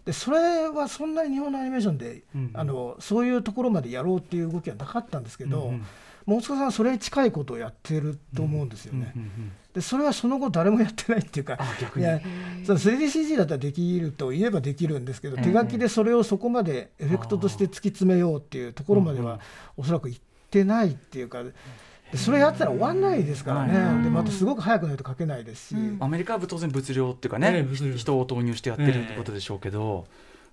[0.06, 5.86] でそれはそんなに日本のアニメーションで、うん、あのそういうところまでやろうっていう動きはなかったんですけど、うんうん。
[6.28, 9.14] 大塚さんはそれに近いことをやってると思うんですよね。
[9.74, 11.60] でそれはその後誰もやってないっていうか
[11.97, 12.22] いや
[12.64, 19.39] その 3DCG だったらできると言えばできるんですけど、手書きでそれをそこまでエフェクトとして突き詰めようっていうところまでは
[19.78, 21.43] おそらくいってないっていうか。
[22.14, 30.06] それやったら終わんないですからね、でまたすごく早くないと書けないですし、アメリカは当然物量っていうかね、人を投入してやってるってことでしょうけど、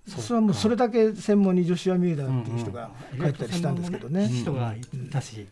[0.07, 2.91] それはもうそれだけ専門にジョシュア・ミューダーっていう人が
[3.21, 4.29] 書いたりしたんですけどね。
[4.29, 4.81] 人がい
[5.11, 5.47] たし、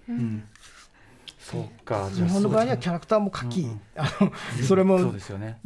[1.38, 4.32] そうか日本の場合にはキャラクターも書き、あの
[4.66, 5.12] それも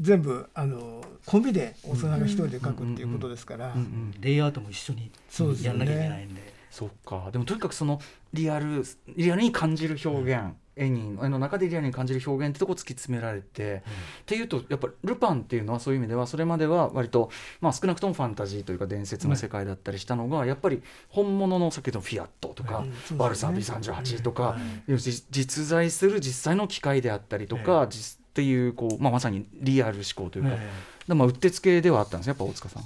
[0.01, 3.75] 全部あのコンビで大人が一人で書くっていうことですから、
[4.21, 5.11] レイアウトも一緒に
[5.63, 6.54] やらなきゃいけないんで。
[6.75, 7.31] そうか。
[7.31, 8.01] でもとにかくその
[8.33, 8.83] リアル
[9.17, 13.83] リアルに感じる表現、絵に絵の中でリアルに感じる表現ってとこ突き詰められて、うん、っ
[14.27, 24.57] ていうとやっぱルパンっていうのはそういう意味ではそれまでは割と、まあ、少なくともファンタジーというか伝説の世界だったりしたのが、うん、やっぱり本物のさっきのフィアットとか、うん、バルサー B38 とか、
[24.89, 27.89] 実在する実際の機械であったりとか、っ
[28.35, 30.57] ていうこう、まあ、まさにリアル思考というか、
[31.15, 32.83] まあ、うってつけではあったんですやっぱ大塚さん。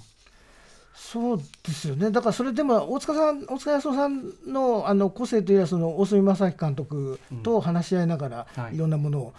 [1.10, 2.10] そうですよね。
[2.10, 9.34] だからそれでも大塚さん大塚康夫さんのあの個性というのはその大隅正樹監督と話し合いながら、い、ろんなものを、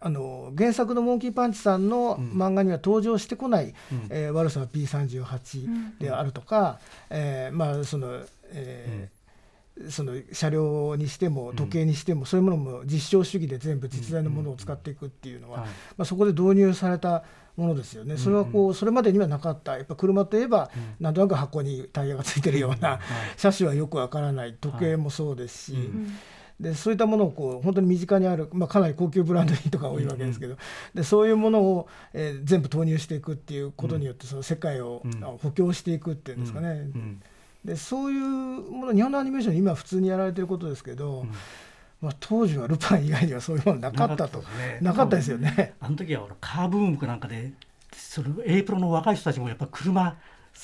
[0.00, 3.74] あの原作のモンキーパンチさんの漫画には登場してこない、うん、
[4.08, 6.78] えー、悪さは P38 であるとか、
[7.10, 8.20] うん、えー、まあその、
[8.52, 9.24] えー
[9.88, 17.24] その車両にしても時計にしても、そういうものも実証主義で全部実在のものを使っていくっていうのは、まあ、そこで導入された
[17.56, 23.00] ものですよね、それはこうそれまでにはなかった、やっぱ車といえば、なんとなく箱にタイヤがついてるような、
[23.36, 25.76] 車種はよくわからない、時計もそうですし。
[26.60, 30.56] でそういったものをこう本当に身近にある、まあ、かなり高級ブランド品とか多いわけですけど、
[30.94, 35.02] でそういうものを、えー、全部投入していくっていうことによってその世界を、
[35.42, 36.86] 補強していくっていうんですかね、
[37.64, 41.26] でそういうもの日本のアニメーション今普通にやられてることですけど、
[42.04, 44.44] まあ、当時はルパン以外にはそういうものなかったと。
[44.80, 45.74] なかったですよね。
[45.80, 47.52] あの時はカーブームかなんかで
[47.92, 50.16] その A プロの若い人たちもやっぱ車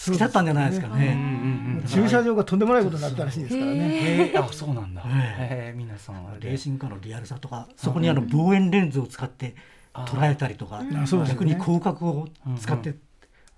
[0.07, 1.83] 好きだったんじゃないですかね。
[1.87, 4.33] 駐車場がとんでもないことになったらしいですからね。
[4.37, 5.03] あ、そうなんだ。
[5.07, 9.57] ええ、皆さんレーシングカーのリアルさとか、そこにあの望遠レンズを使って
[9.93, 10.83] 捉えたりとか、
[11.27, 12.29] 逆に広角を
[12.59, 12.95] 使って、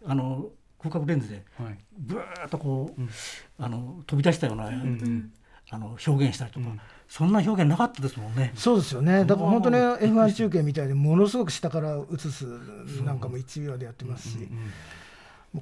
[0.06, 0.46] あの
[0.78, 1.44] 広角レンズで
[1.98, 3.02] ブーッとこう、
[3.58, 4.70] あの飛び出したような、
[5.70, 6.66] あの表現したりとか。
[7.12, 8.52] そんな表現なかったですもんね。
[8.54, 9.26] そうですよね。
[9.26, 12.46] だから本当に F1 中継みたいにものすごく下から映す
[13.04, 14.48] なんかも1秒でやってますし。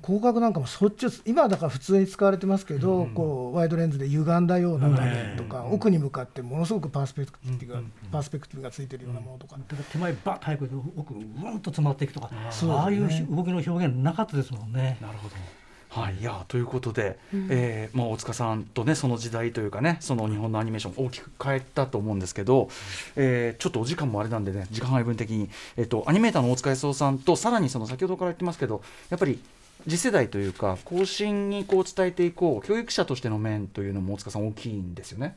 [0.04, 9.56] 広角なんかもそっち今だから普通に使われてますけど、うん、こうワイドレンズで歪んだような画面とか、うん、奥に向かってものすごくパースペクティブが、うん、パースペクティブがついてるようなものとか、
[9.90, 14.96] 手前バッと早く奥うわんと詰まっていくとかああいう動きの表現なかったですもんね。
[15.00, 15.34] なるほど
[15.90, 22.68] はい、いやということで、うん、えー、まあ、大塚さんとねその時代というかねその日本のアニメーション大きく変えたと思うんですけど、
[23.16, 29.40] えー、ちょっとお時間もあれなんでね時間配分的に、えーと、アニメーターの大塚康夫さんとさらにその先ほどから言ってますけどやっぱり
[29.88, 35.36] 次世代というか後進にこう伝えていこう教育者としての面というのも大塚さん大きいんですよね。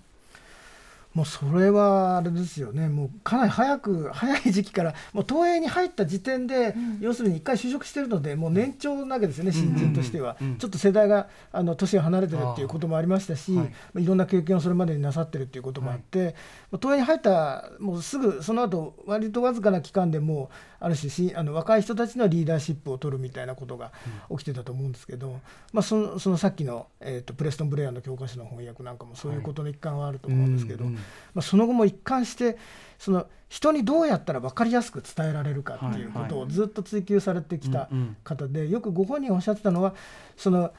[1.13, 16.35] もうそれはあれですよね、もうかなり早く、早い時期から、もう東映に入った時点で、うん、要するに一回就職してるので、もう年長なわけですよね、新人としては、うんうんうん、ちょっと世代が、あの年が離れてるっていうこともありましたし、はい、いろんな経験をそれまでになさってるっていうこともあって、はい、
[16.81, 23.93] 東映に入った、もうすぐその後割とわずかな期間でもう、ある種あの若い人たちのリーダーシップを取るみたいなことが
[24.29, 25.39] 起きてたと思うんですけど、
[25.71, 30.93] まあ、そのそのさっきの、えーと、プレストン・ブレアの教科書の翻訳なんかもそういうことの一環はあると思うんですけど、はい、
[31.33, 32.57] まあ、その後も一貫して
[32.99, 37.89] その人にどうやったら分かりやすく伝えられるかっていうことをずっと追求されてきた
[38.23, 39.93] 方で、よくご本人おっしゃってたのは
[40.35, 40.73] その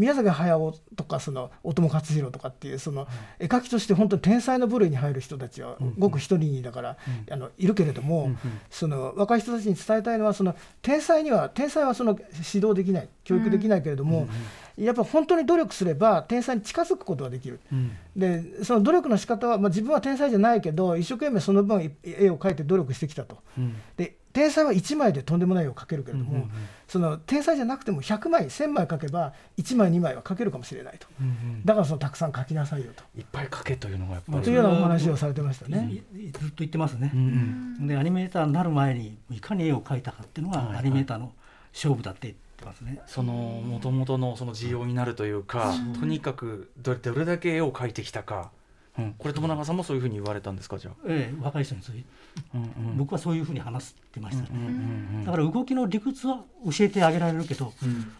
[0.00, 3.06] 宮崎駿とかその大友克洋とかっていうその
[3.38, 6.96] 絵描きとして本当に天才の部類に入る人たちはごく一人にだから
[7.30, 8.30] あのいるけれども
[8.70, 12.12] その若い人たちに伝えたいのはその天才には天才はその
[12.52, 14.26] 指導できない教育できないけれども
[14.78, 26.50] やっぱ本当に努力すれば天才に近づくことができる、うん、でその努力の仕方は、まあ、自分は天才じゃないけど一生懸命その分絵を描いて努力してきたと、うん、で天才は1枚でとんでもない絵を描けるけれども、うんうんうん、
[26.86, 33.02] その天才じゃなくても100枚1000枚描けば1枚2枚は描けるかもしれないと、うんうん、だからそのたくさん描きなさいよと。
[33.18, 34.42] いっぱい描けというのがやっぱり。
[34.42, 36.02] というようなお話をされてましたね。
[36.14, 37.20] ずっと言ってますね、うん
[37.80, 41.32] うん、でアニメーターになる前にいかに絵を描いたかっていうのがアニメーターの
[41.72, 43.00] 勝負だってってますね。
[43.06, 43.32] その
[43.64, 48.50] 元々のその需要になるというか、うん、とにかくどれどれだけ絵を描いてきたか。
[48.98, 52.04] うん、これ友永さんもそういうふうに言われたんですかじゃあ、ええ、若い人にそういう、
[52.54, 54.70] うんうん、僕はそういうふうに話してましたね、うんうんう
[55.22, 58.12] ん、だから動きの理屈は教えてあげられるけど、うん、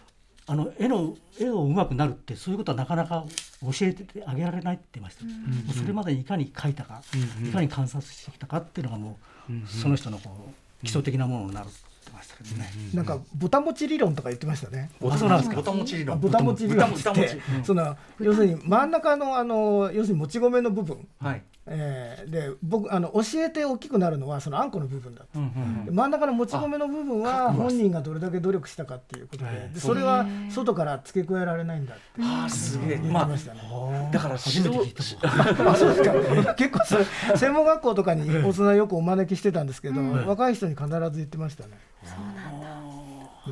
[0.47, 3.25] あの絵の絵を上手くなるってそういうことはなかなか
[3.63, 5.31] 教えてあげられないって言いました、うん
[5.69, 9.19] うん、それまでにいかに描いたか、うんうん、いかに観察してきたかっていうのがも
[9.49, 11.71] う、うんうん、その人のこう基礎的なものになるっ
[12.05, 14.91] てましたけどね、うん、なんかボタ持ち理論とか言ってましたね。
[15.01, 15.57] ボタなんですか。
[15.57, 16.21] ボタ持ち理論。
[16.21, 16.91] ボタ持ち理論。
[16.91, 21.43] って、その要するに真ん中のあの要するにもち米の部分、はい、
[21.73, 32.03] えー、で僕あの教えて大きくなるのはそのあんこの部分だと、うんうんうん、真ん中のもち米の部分は本人がどれだけ努力したかっていうことででそれは外から付け加えられないんだって。
[32.21, 32.99] あすげえ。
[32.99, 36.55] 言ってましたね、まあ、だから初めて聞いたあそうですか。
[36.55, 37.05] 結構それ
[37.37, 41.79] 専門学校とかに大人よくお招きしてたんですけど、うん、若い人に必ず言ってましたね。
[42.03, 42.80] そうなんだ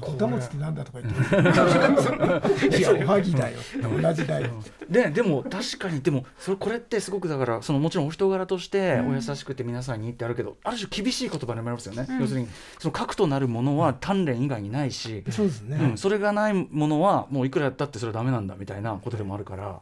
[0.01, 3.59] ボタ持ちってなんだとか言っていやおはぎだよ。
[4.03, 4.51] 同じだよ。
[4.89, 19.81] ででも確かにでもそれこれってすごくだからそのもちろんお人柄としてお優しくて皆さんにってあるけど、ある種厳しい言葉になりますよね、要するにその核となるものは鍛錬以外にないし、そうですね、それがないものはもういくらやったってそれはダメなんだみたいなことでもあるから。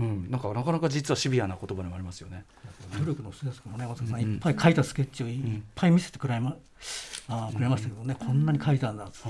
[0.00, 2.44] ん、なんかなかなか実はシビアな言葉でもありますよね。
[2.98, 6.56] 努力の人ですからね、松田さん、いっぱい書いたスケッチをいっぱい見せてくれま、
[7.28, 9.28] あくれましたけどね、こんなに書いたんだっつって、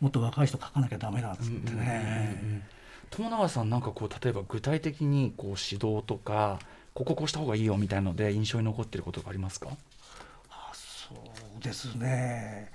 [0.00, 2.62] もっと若い人書かなきゃだめだっつってね。
[3.10, 6.58] 友永さんなんかこう例えば具体的にこう指導とか
[6.94, 9.68] こここうした方がいいよみたいので印象に残っていることがありますか？
[10.50, 12.72] あそうですね。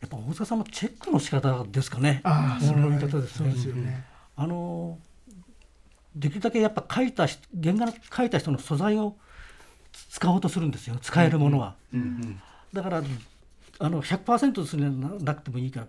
[0.00, 2.20] やっぱ大塚さんのチェックの仕方ですかね。
[2.24, 4.04] あその見方ですね。
[4.36, 4.96] あの
[6.14, 9.16] できるだけやっぱ書いた原画の書いた人の素材を
[10.10, 10.96] 使おうとするんですよ。
[11.00, 11.76] 使えるものは。
[11.92, 12.06] うんうん。
[12.06, 12.40] うん、
[12.72, 13.02] だから
[13.78, 14.90] あの100%する
[15.22, 15.86] なくてもいいから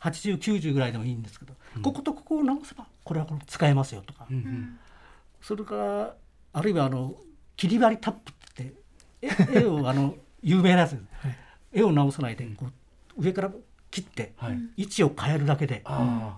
[0.00, 4.78] 8090ぐらいでもいいんですけど、うん、こことここを直せばこれはこれ使えますよとか、うんうん、
[5.40, 6.14] それから
[6.52, 7.14] あるいはあの
[7.56, 8.74] 切り張りタップって
[9.60, 11.02] 絵をあの 有名なやつ、はい、
[11.72, 13.52] 絵を直さないでこう上から
[13.90, 15.82] 切って、はい、位置を変えるだけで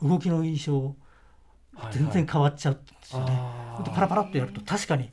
[0.03, 0.95] 動きの印象
[1.93, 3.27] 全然変わっちゃうんですよね。
[3.27, 3.35] はい
[3.83, 5.11] はい、パラパラっとやると確かに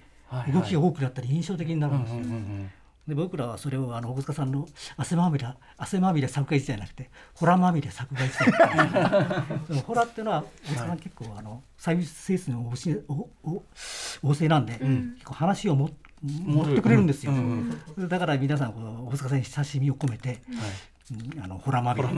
[0.53, 2.22] 動きが多くなったり印象的になるんですよ。
[3.07, 5.47] で僕らはそれをあの大塚さんの汗まみれ
[5.78, 15.89] 汗まみれ作画じゃなくてホラまみれ作画時代ホラっていうのは大塚さん結構あのサービス性質の旺盛なんで、うん、結構話をも
[16.22, 20.39] 持ってくれるんですよ、うんうん、だから皆さんこう大塚さんに親しみを込めて、はい、
[21.41, 22.11] あのホラまみれう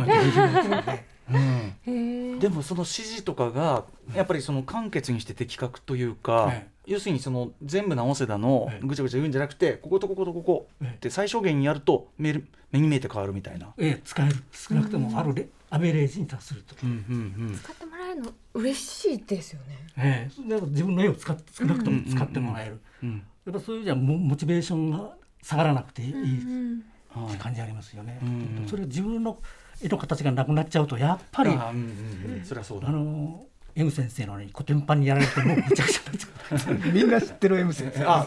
[1.38, 14.36] ん、でもその指示とかがやっぱりその簡潔にして的確というか、はい、要するにその全部直せだのぐちゃぐちゃ言うんじゃなくてこことこことここって最小限にやると目目に見えて変わるみたいな、ええ、使える。
[14.52, 16.94] 少なくともあるレ、アベレージに達すると、うんう
[17.44, 26.84] んうん、使ってもらえるの嬉しいですよね、ええ、だから自分の絵を使って少なくとも使ってもらえる、うんやっぱそういうじゃモチベーションが下がらなくていい、うん
[27.16, 28.30] うん、感じありますよね、うん
[28.62, 29.40] うん、それ自分の
[29.82, 32.90] 絵の形がなくなっちゃうとやっぱり、うんうん、それはそうだ。
[32.90, 36.10] あの M 先生のにコテンパンにやられてもうむちゃくちゃ
[36.92, 38.04] みんな知ってる M 先生。
[38.06, 38.26] あ、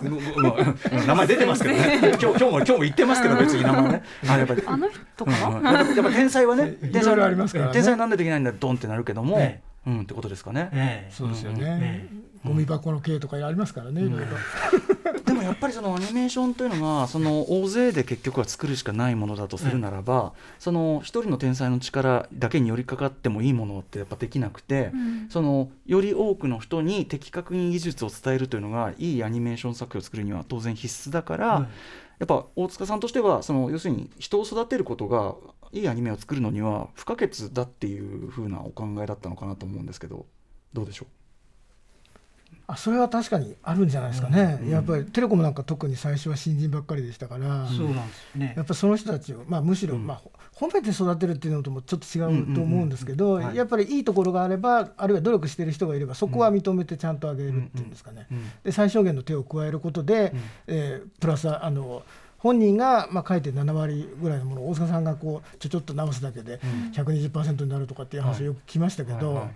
[1.07, 1.99] 名前出てますけどね。
[2.01, 4.03] 今日今日も今日も言ってますけど別に名前ね。
[4.29, 4.63] あやっぱり。
[4.65, 9.39] あの人かな、やっぱ天才はね天才ありますから、天才なんでできないんだドンってなるけども、
[9.87, 12.09] うんってことですかね、そうですよね、
[12.45, 14.27] ゴミ箱の系とかありますからね、いろいろ。
[15.25, 24.93] でもやっぱりそのアニメーションというのがその大勢で結局は作るしかないものだとするならば、その一人の天才の力だけに寄りかかってもいいものってやっぱできなくて、
[25.31, 31.69] そのより多くの人に的確に技術を伝えるというのがいいアニメーション作品を作るには当然必須だから、
[32.19, 35.35] やっぱ大塚さんとしてはその要するに人を育てることが
[35.73, 40.27] いいアニメを作るのには不可欠だっていうふうなお考えだったのかなと思うんですけど
[40.73, 41.09] どうでしょう？
[42.67, 50.21] あそれは確かにあるんじゃないですかね、うん、やっぱりテレコムなんか特に最初は新人ばっかりでしたから、そうなんですね、やっぱその人たちを、まあ、むしろ、まあ、
[50.55, 52.21] 褒めて育てるっていうのともちょっと違
[52.53, 58.29] うと思うんですけど、やっぱりいいところがあればあるいは努力している人がいればそこは認めてちゃんとあげるっていうんですかね、
[58.63, 62.03] で最小限の手を加えることで、うん、えー、プラスあの
[62.43, 66.59] 本人がまあ書いて7割ぐらいのものを大阪さんがこうちょちょっと直すだけで
[66.93, 69.49] 120%になるとかっていう話をよく聞きましたけど。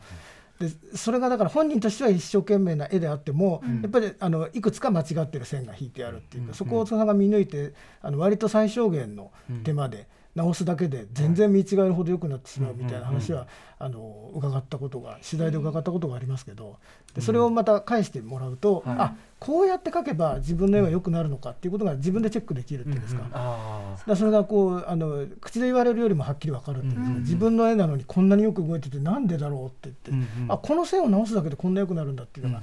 [0.61, 3.83] でそれがだから本人としては一生懸命な絵であっても、うん。
[3.83, 6.55] やっぱりあのいくつか間違ってる線が引いてあるっていうか、うん。
[6.55, 9.33] そこを大塚さんが見抜いてあの割と最小限の
[9.65, 16.77] 手間で直すだけで全然見違えるほど良くなってしまうみたいな話は、あの伺ったことが取材で伺ったことがありますけど。
[17.17, 18.97] でそれをまた返してもらうと、はい。
[18.99, 23.97] あこうやって描けば自分の絵は良くなるのかっていうことが自分でチェックできるっていうんですか。
[24.07, 27.23] だそれがこうあの口で言われるよりもはっきり分かるっていうんですか、うん。
[27.23, 32.63] 自分の絵なのにこんなによく動いててなんでだろうって言って、あこの線を直すだけでこんな良くなるんだっていうのが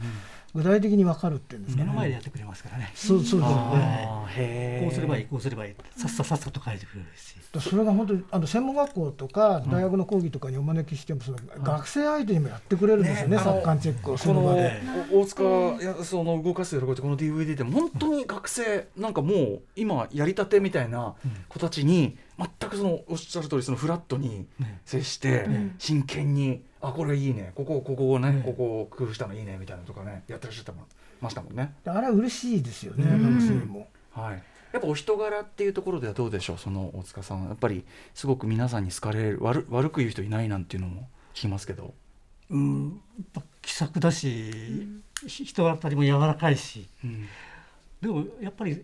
[0.56, 1.94] 具体的に分かるっていうんですか目ね。
[1.94, 2.92] の前でやってくれますからね。
[2.96, 4.86] そうそうそうあーへー。
[4.86, 7.36] こうすればいいこうすればいいさっささっさと書いてくれるし。
[7.60, 13.44] それが本当にあの専門学校とか大学の講義とかにお招きしてもその学生相手にもやってくれるんですよね、ね。
[13.44, 14.82] 作感チェックをそこのの場で。
[15.12, 21.14] お大塚やその動かす喜びってこの DVD でも本当に学生なんかもう今やりたてみたいな
[21.48, 24.82] 子たちに全くそのおっしゃる通りそのフラットにね。
[24.86, 25.76] 接してん。
[25.78, 30.74] 真剣にあこれいいねここここをねねここを工夫したのいいねみたいなのとかねやってらっしゃった
[31.22, 31.74] ましたもんね。
[31.84, 33.88] であれは嬉しいですよね、うん学生も。
[34.12, 34.44] はい。
[34.74, 41.94] やっぱお人柄っていうところではどうでしょうその大塚さんやっぱりすごく皆さんに好かれる悪悪く言う人いないなんていうのも聞きますけど。
[42.50, 43.02] うん、
[43.62, 47.28] 気さくだし、ひ人当たりも柔らかいし、うん
[48.02, 48.84] でもやっぱり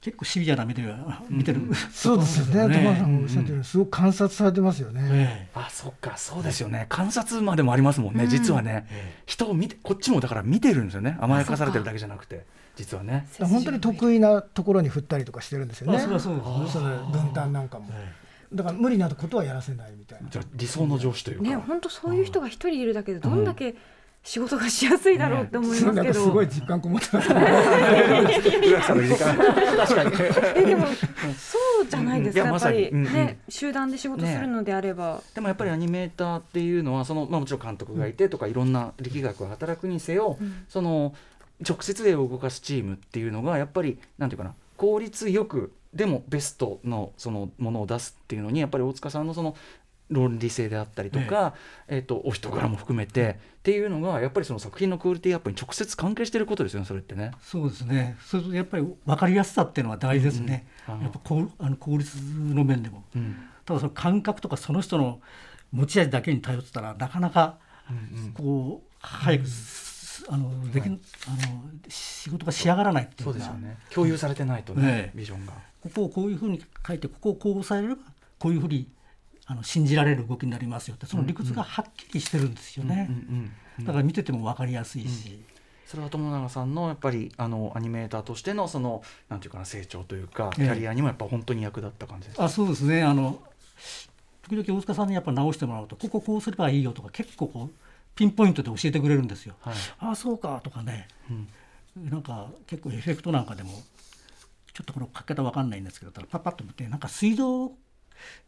[0.00, 1.60] 結構シビアな目では見てる、
[1.92, 2.84] そうですよね、 ね。
[2.84, 3.64] 高橋さんがおっしゃってる。
[3.64, 5.00] すごく観察されてますよね。
[5.10, 6.16] えあそっか。
[6.16, 6.86] そうですよね。
[6.88, 8.30] 観察までもありますもんね、うん。
[8.30, 8.86] 実はね。
[8.90, 11.18] え人を見てこっちもだから見てるんですよね。
[11.20, 12.46] 甘やかされてるだけじゃなくて
[12.76, 13.26] 実はね。
[13.40, 15.98] 本当に得意なところに振ったりとかしてるんですよね。
[15.98, 17.86] あそれはそうです分担なんかも。
[17.90, 20.30] えだから無理なことはやらせないみたいな。
[20.30, 23.74] じゃあ理想の上司というか、ね本当そういう人が一人いるだけでどんだけ
[24.22, 27.40] 仕事がしやすいだろうって思いますけど、すごい実感こもってますね。
[30.54, 32.42] えでもそうじゃないですか。
[32.42, 40.64] いややっぱり、ね集団で仕事するのであれば、でもやっぱりアニメーターっていうのはその、まあ、もちろん監督がいてとかいろんな力学が働くにせよ、うん。
[40.68, 41.14] その
[41.66, 49.56] 直接絵を動かすチームっていうのがやっぱりなんていうかな効率よくでもベストのそのものを出すっていうのにやっぱり大塚さんのその
[50.10, 51.54] 論理性であったりとか、
[51.86, 57.32] えっとお人柄も含めてっていうのがやっぱりその作品のクオリティアップに直接関係してることですよねそれってね。
[57.42, 58.16] そうですね。
[58.24, 60.94] それとやっぱり分かりやすさっていうのは大事ですね、うん。
[60.94, 61.02] うん。
[61.02, 63.04] やっぱこうあの効率の面でも。
[63.14, 63.36] うん。
[63.64, 65.20] ただその感覚とかその人の
[65.72, 67.58] 持ち味だけに頼ってたらなかなか
[67.90, 70.96] うんこう早くすあのでき、あの
[71.88, 73.78] 仕事が仕上がらないっていうかそうですよね。
[73.90, 75.52] 共有されてないとね、ねビジョンが。
[75.82, 78.02] ここをこういうふうに書いてここをこう抑えれば
[78.38, 78.88] こういうふうに
[79.50, 83.52] あの信じられる動きになりますよってその理屈がはっきりしてるんですよね、うんうんうん
[83.86, 85.40] だから見てても分かりやすいし、
[85.86, 90.64] それは友永さんのやっぱりあのアニメーターとしてのそのなんていうかな成長というかキえ。
[90.64, 92.44] えャリアにもやっぱ本当に役立った感じですか？
[92.44, 93.04] あそうですね。
[93.04, 93.40] あの
[94.42, 97.70] 時々大塚さんにやっぱ直してもらうとこここうすればいいよとか結構こう
[98.16, 99.54] ピンポイントで教えてくれるんですよ。
[99.60, 99.74] はい。
[100.00, 101.06] ああそうかとかね。
[101.30, 102.10] うん。
[102.10, 103.70] なんか結構エフェクトなんかでも
[104.74, 107.78] ちょっとこの書き方わかんないんですけどパッパッと見てなんか水道を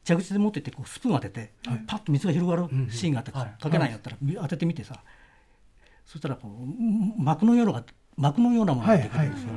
[0.04, 1.52] 蛇口で持ってってこうスプーン当てて、
[1.86, 3.54] パッと水が広がるシーンがあって、はい。
[3.62, 5.02] 書けないんやったら、当ててみてさ。
[6.04, 7.84] そしたらこう膜のような
[8.16, 9.50] 膜のようなものが出てくるんですよ。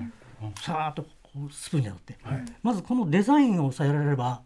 [0.61, 2.17] さーっとこうスプーンに当って、
[2.61, 4.41] まずこのデザインを抑えられれば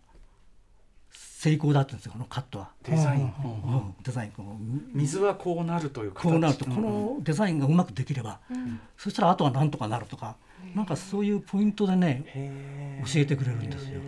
[1.12, 2.72] 成功だって言うんですよこのカットは。
[2.84, 3.74] デザイン、うん。
[3.74, 4.58] うんデザインこの
[4.94, 6.24] 水はこうなるという形。
[6.24, 8.40] こうなるとんこのデザインがうまくできれば、
[8.98, 10.38] そしたらあとはなんとかなるとか
[10.76, 14.00] なんかそういうポイントでねへ教えてくれるんですよ。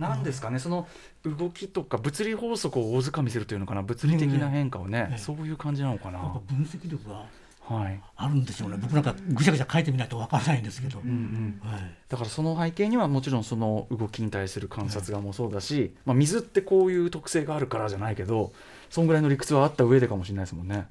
[0.00, 0.88] なんですかねその
[1.24, 6.40] 動きとか物理法則を大掴みするというのかな物理的な変化をね、ええそういう感じなのかやっぱな。
[6.48, 7.26] 分析力が
[7.62, 8.00] はい。
[8.16, 11.60] あるんでしょうね僕なんかぐちゃぐちゃ書いてみないとわからないんですけど、うんうん。
[11.62, 18.52] はいだからその背景にはもちろんその動きに対する観察がもそうだし、まあ、水ってこういう特性があるからじゃないけど
[18.88, 20.88] そんぐらいの理屈はあった上でかもしれないですもんね。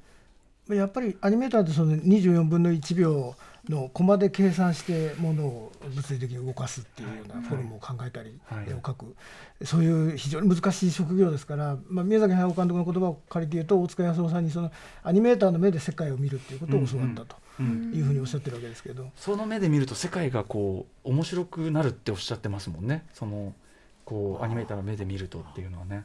[0.70, 3.34] やっぱりアニメーターってその24分の1秒
[3.68, 8.66] のコマで計算してものを物理的に動かすっていうようなフォルムを考えたり、はい。
[8.70, 9.16] 絵を描く。
[9.64, 17.92] そういう非常に難しい職業ですから、まあ、宮崎駿監督の言葉を借りて言うと大塚康夫さんにそのアニメーターの目で世界を見るっていうことを教わったとうん。
[17.94, 23.04] いうふうにおっしゃってるわけですけど、その目で見ると世界がこう面白くなるっておっしゃってますもんね。
[23.12, 23.54] その
[24.04, 26.04] こうアニメーターの目で見るとっていうのはね。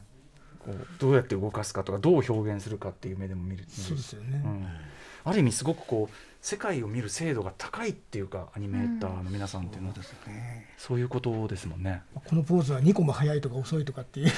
[0.58, 4.42] こうどうやって動かすかとかどう表現するかっていう目でも見るそうですよね。
[4.44, 4.66] うん
[5.26, 10.68] ある意味すごくこう世界を見る精度が高いっていうかアニメーターの皆さんっていうのは、ですね。
[10.78, 12.02] そういうことですもんね。
[12.14, 14.30] このポーズは2個も速いとか遅いとかっていう、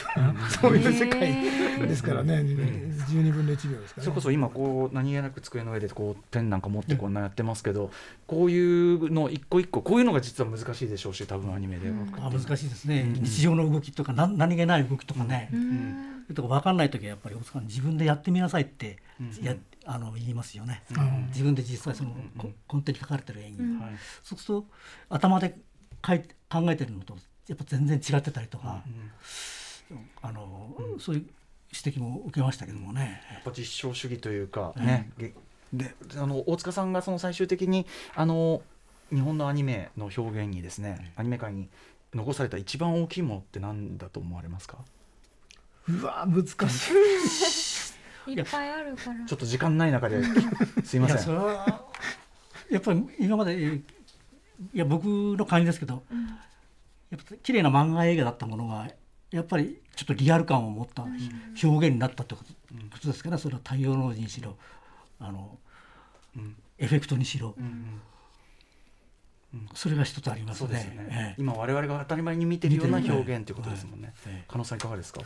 [0.61, 7.91] そういう世界ですからね、12分の1秒ですから、ね、それこそ今こう何気なく机の上でこうペンなんか持ってこんなやってますけど、
[8.26, 12.14] こういうの一個一個こういうのが実は難しいでしょうし多分アニメでは、うん。
[12.26, 13.22] あ難しいですね、うん。
[13.22, 16.34] 日常の動きとかな何気ない動きとかね、うん。
[16.34, 18.97] とか分かんない時はやっぱり大塚さん自分でやってみなさいって
[19.43, 19.55] や、
[19.91, 20.82] あの言いますよね、
[21.28, 23.62] 自分で実際その、こ根底に書かれてる演技、
[24.22, 24.66] そうすると
[25.09, 25.57] 頭で
[26.07, 26.20] 書い
[26.51, 27.16] 考えてるのと
[27.49, 28.82] やっぱ全然違ってたりとか、
[30.20, 31.26] あのそういう
[31.72, 33.22] 指摘も受けましたけどもね。
[33.32, 35.11] やっぱ実証主義というかね、
[35.72, 38.61] であの大塚さんがその最終的にあの
[39.11, 41.70] 日本のアニメの表現にですね、アニメ界に
[42.12, 44.76] 残された一番大きいものって何だと思われますか？
[45.89, 46.93] うわ難しい
[48.32, 49.24] いっぱいあるから。
[49.26, 50.22] ちょっと時間ない中で
[50.84, 51.34] すいません。
[51.34, 51.84] や
[52.70, 53.82] やっぱり今までい
[54.74, 56.32] や僕の感じですけど、うん、や
[57.16, 58.90] っぱ綺麗な漫画映画だったものが
[59.30, 61.18] やっぱりちょっとリアル感を持った表
[61.88, 62.42] 現になったってこ
[63.00, 64.56] とですから、それは太陽のにしろ
[65.20, 65.58] あの、
[66.36, 68.00] うん、エフェクトにしろ、うん
[69.54, 69.68] うん。
[69.74, 70.78] それが一つありますね。
[70.78, 71.06] すね。
[71.10, 74.12] ええ、今我々が当たり前に見てるような表現ということですもんね。
[74.26, 75.22] ええ、加納さんいかがですか？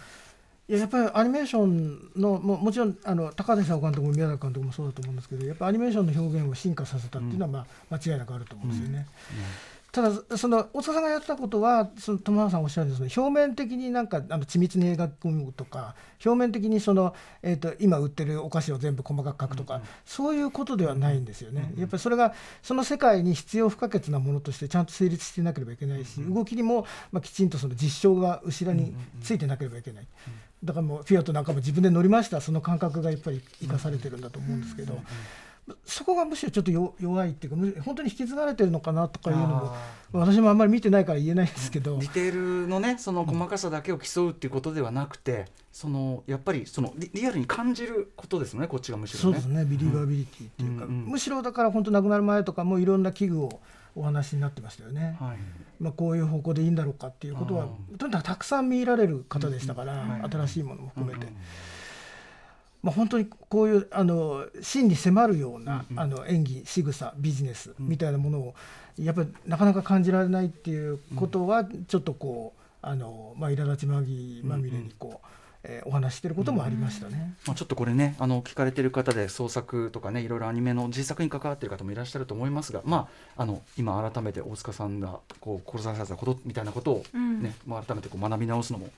[0.69, 9.07] いややっぱりアニメーションのももちろんあの高橋さん監督も宮崎監督もそうだと思うんですけどやっぱりアニメーションの表現を進化させたっていうのは、まあ、間違いなくあると思うんですよね。
[9.33, 9.39] うん。
[9.39, 9.45] うん。
[9.93, 15.95] ただその大塚さんがやったことはその友永さんおっしゃるその表面的になんかあの緻密に描くむとか
[16.25, 22.33] 表面的にその、えーと、今売ってるお菓子を全部細かく描くとか、うんうん、そういうことではないんですよね、うんうん、やっぱりそれが
[22.63, 26.27] その世界に必要不可欠なものとしてちゃんと成立してなければいけないし、うん。
[26.29, 30.07] うん、動きにも、まあ、きちんとその実証が後ろについてなければいけない。
[30.65, 32.41] だからもうフィアットなんかも自分で乗りました。
[32.41, 34.99] その感覚がやっぱり生かされてるんだと思うんですけど、
[35.85, 39.77] そこがむしろちょっと弱いっていうか本当に引き継がれてるのかなとかいうのも
[40.13, 41.99] 私もあんまり見てないから言えないんですけど。
[41.99, 49.65] ディテールのねその細かさだけを競うっていうことではなくて、そのやっぱりそのリアルに感じることですねこっちがむしろ、ね、そうですね。
[49.65, 53.61] ビリバビリティっていうか、むしろだから本当亡くなる前とかもいろんな器具を
[53.95, 55.36] お話になってましたよね、はい、
[55.80, 57.68] まあ、こういう方向でいいんだろうかっていうことは
[57.99, 61.26] とにかくたくさん見られる方でしたから、うんうん、新しいものも含めて。
[61.26, 61.36] うんうん
[62.82, 68.55] まあ、本当にこういうあの真に迫るような、あの演技仕草ビジネスみたいなものを
[68.99, 75.26] やっぱりなかなか感じられないっていうことはちょっとこうあの、まあ、苛立ちまぎまみれにこう。
[75.65, 88.89] えー、お話してることもありましたね、まあ、ちょっとこれねあの聞かれてる方で創作とかねいろいろアニメの実作に関わっている方もいらっしゃると思いますが、まあ、あの今改めて大塚さんがこう殺されたことみたいなことをね、うん、まあ、改めてこう学び直すのも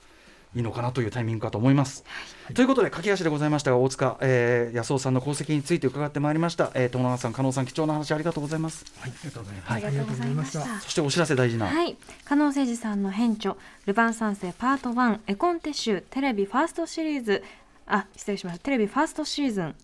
[0.55, 2.03] いいのかなというタイミングかと思います。
[2.45, 8.85] はい、ということで駆け足でございましたが大塚、えー、安尾さんの功績について伺ってまいりました、えー、友永さん加納さん貴重な話ありがとうございます。
[8.99, 9.71] はい、ありがとうございます。
[9.71, 10.79] はい、ありがとうございました。
[10.81, 11.67] そしてお知らせ大事な。
[11.67, 17.43] はい、加納誠司さんの編著ルパン三世パート1絵コンテ集テレビファーストシリーズ。
[17.87, 18.63] あ失礼しました。
[18.63, 19.75] テレビファーストシーズン。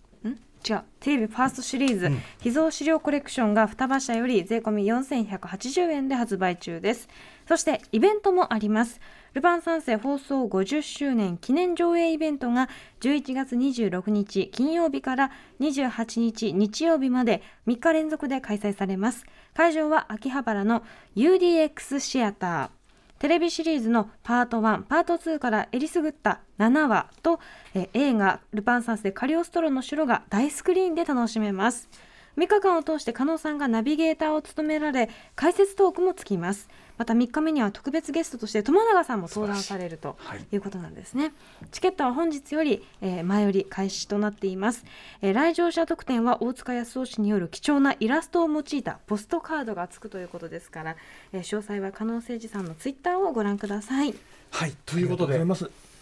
[0.68, 0.82] 違う。
[1.00, 7.08] テレビファーストシリーズ、うん、秘蔵資料コレクションが双葉社より税込み4180円で発売中です
[7.52, 8.98] そしてイベントもあります
[9.34, 12.70] ルパン三世放送50周年記念上映イベントが
[13.02, 15.30] 11月26日金曜日から
[15.60, 19.26] 28日日曜日まで3日連続で開催されます。
[19.52, 20.82] 会場は秋葉原の
[21.14, 22.70] UDX シアター。
[23.18, 27.38] テレビシリーズのパート1、パート2からえりすぐった7話と
[27.74, 31.90] え映画ルパン三世カリオストロの城が大スクリーンで楽しめます。
[32.38, 36.68] 3日間を通して加納さんがナビゲーターを務められ解説トークもつきます
[36.98, 40.16] また3日目には特別ゲストとして友永さんも登壇されると
[40.52, 40.56] い。
[40.56, 41.32] うことなんですね、はい、
[41.72, 44.84] チケットは本日より、えー、前より開始となっています、
[45.20, 50.96] えー、来場者特典は大塚康夫氏による貴重なイラストを用いたポストカードがつくということですから、
[51.32, 54.14] えー、詳細は加納誠司さんのツイッターをご覧ください。
[54.50, 54.74] はい。
[54.86, 55.38] ということで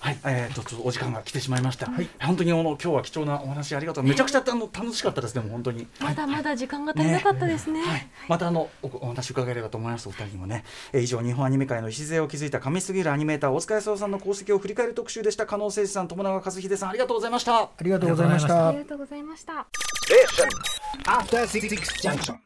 [0.01, 1.90] はい、えーと、ちょっとお時間が来てしまいました。
[1.90, 4.05] はい、本当にあの今日は貴重なお話ありがとう。
[4.05, 5.86] めちゃくちゃあの楽しかったですでも本当に。
[6.01, 7.82] まだまだ時間が足りなかったですね。
[7.82, 10.64] ねはい、またあのおお話伺えればと思いますお二人にもね。
[10.92, 15.44] えー、以上日本アニメ界の礎を築いた神すぎるアニメーター大塚康夫さんの功績を振り返る特集でした。
[15.44, 17.59] 加納誠司さん、友永和秀さんありがとうございました。
[17.59, 18.68] ありがとうございました。
[18.68, 19.66] ありがとうございました。